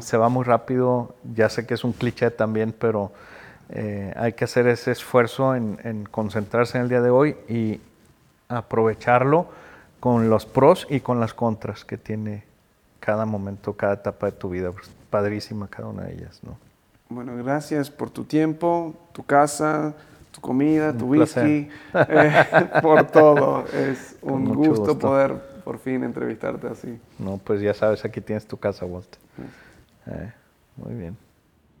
[0.00, 3.12] se va muy rápido, ya sé que es un cliché también, pero
[3.70, 7.80] eh, hay que hacer ese esfuerzo en, en concentrarse en el día de hoy y
[8.48, 9.46] aprovecharlo
[10.00, 12.51] con los pros y con las contras que tiene
[13.04, 14.70] cada momento, cada etapa de tu vida.
[14.70, 16.56] Pues, padrísima cada una de ellas, ¿no?
[17.08, 19.94] Bueno, gracias por tu tiempo, tu casa,
[20.30, 22.46] tu comida, tu whisky, eh,
[22.80, 23.66] por todo.
[23.66, 25.34] Es un gusto, poder
[25.64, 26.98] por fin entrevistarte así.
[27.18, 29.18] No, pues ya sabes, aquí tienes tu casa, Walter.
[30.06, 30.32] Eh,
[30.76, 31.16] muy bien.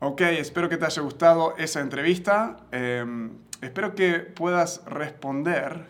[0.00, 2.58] Ok, espero que te haya gustado esa entrevista.
[2.72, 3.30] Em,
[3.62, 5.86] espero que puedas responder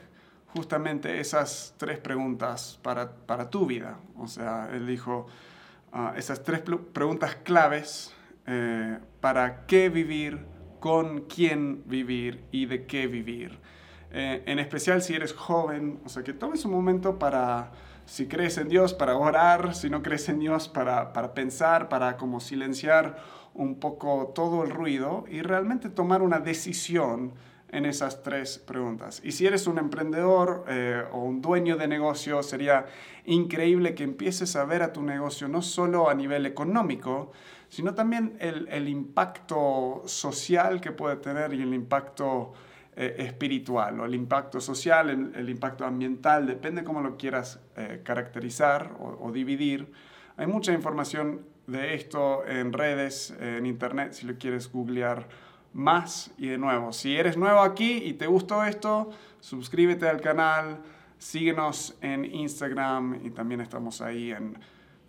[0.55, 3.99] justamente esas tres preguntas para, para tu vida.
[4.17, 5.27] O sea, él dijo
[5.93, 8.15] ah, esas tres preguntas claves
[8.47, 10.41] eh, para qué vivir,
[10.81, 13.59] con quién vivir y de qué vivir.
[14.11, 17.73] Eh, en especial si eres joven, o sea, que tomes un momento para,
[18.05, 22.19] si crees en Dios, para orar, si no crees en Dios, para, para pensar, para
[22.19, 23.17] como silenciar
[23.55, 27.33] un poco todo el ruido y realmente tomar una decisión
[27.73, 29.21] en esas tres preguntas.
[29.25, 32.85] Y si eres un emprendedor eh, o un dueño de negocio, sería
[33.25, 37.33] increíble que empieces a ver a tu negocio no solo a nivel económico,
[37.71, 42.53] sino también el, impacto social que puede tener y el impacto
[42.95, 48.95] eh, espiritual o el impacto social, el, impacto ambiental, depende cómo lo quieras eh, caracterizar
[49.01, 49.91] o, o dividir.
[50.37, 55.27] Hay mucha información de esto en redes, en internet, si lo quieres googlear
[55.73, 56.31] más.
[56.37, 59.11] Y de nuevo, si eres nuevo aquí y te gustó esto,
[59.41, 60.81] suscríbete al canal,
[61.19, 64.59] síguenos en Instagram y también estamos ahí en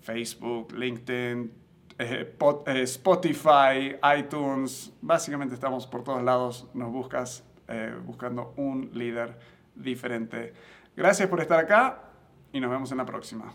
[0.02, 1.52] Facebook, LinkedIn,
[1.98, 2.36] eh,
[2.68, 4.94] eh, Spotify, iTunes.
[5.02, 6.68] Básicamente estamos por todos lados.
[6.74, 9.38] Nos buscas eh, buscando un líder
[9.76, 10.54] diferente.
[10.96, 12.04] Gracias por estar acá
[12.52, 13.54] y nos vemos en la próxima.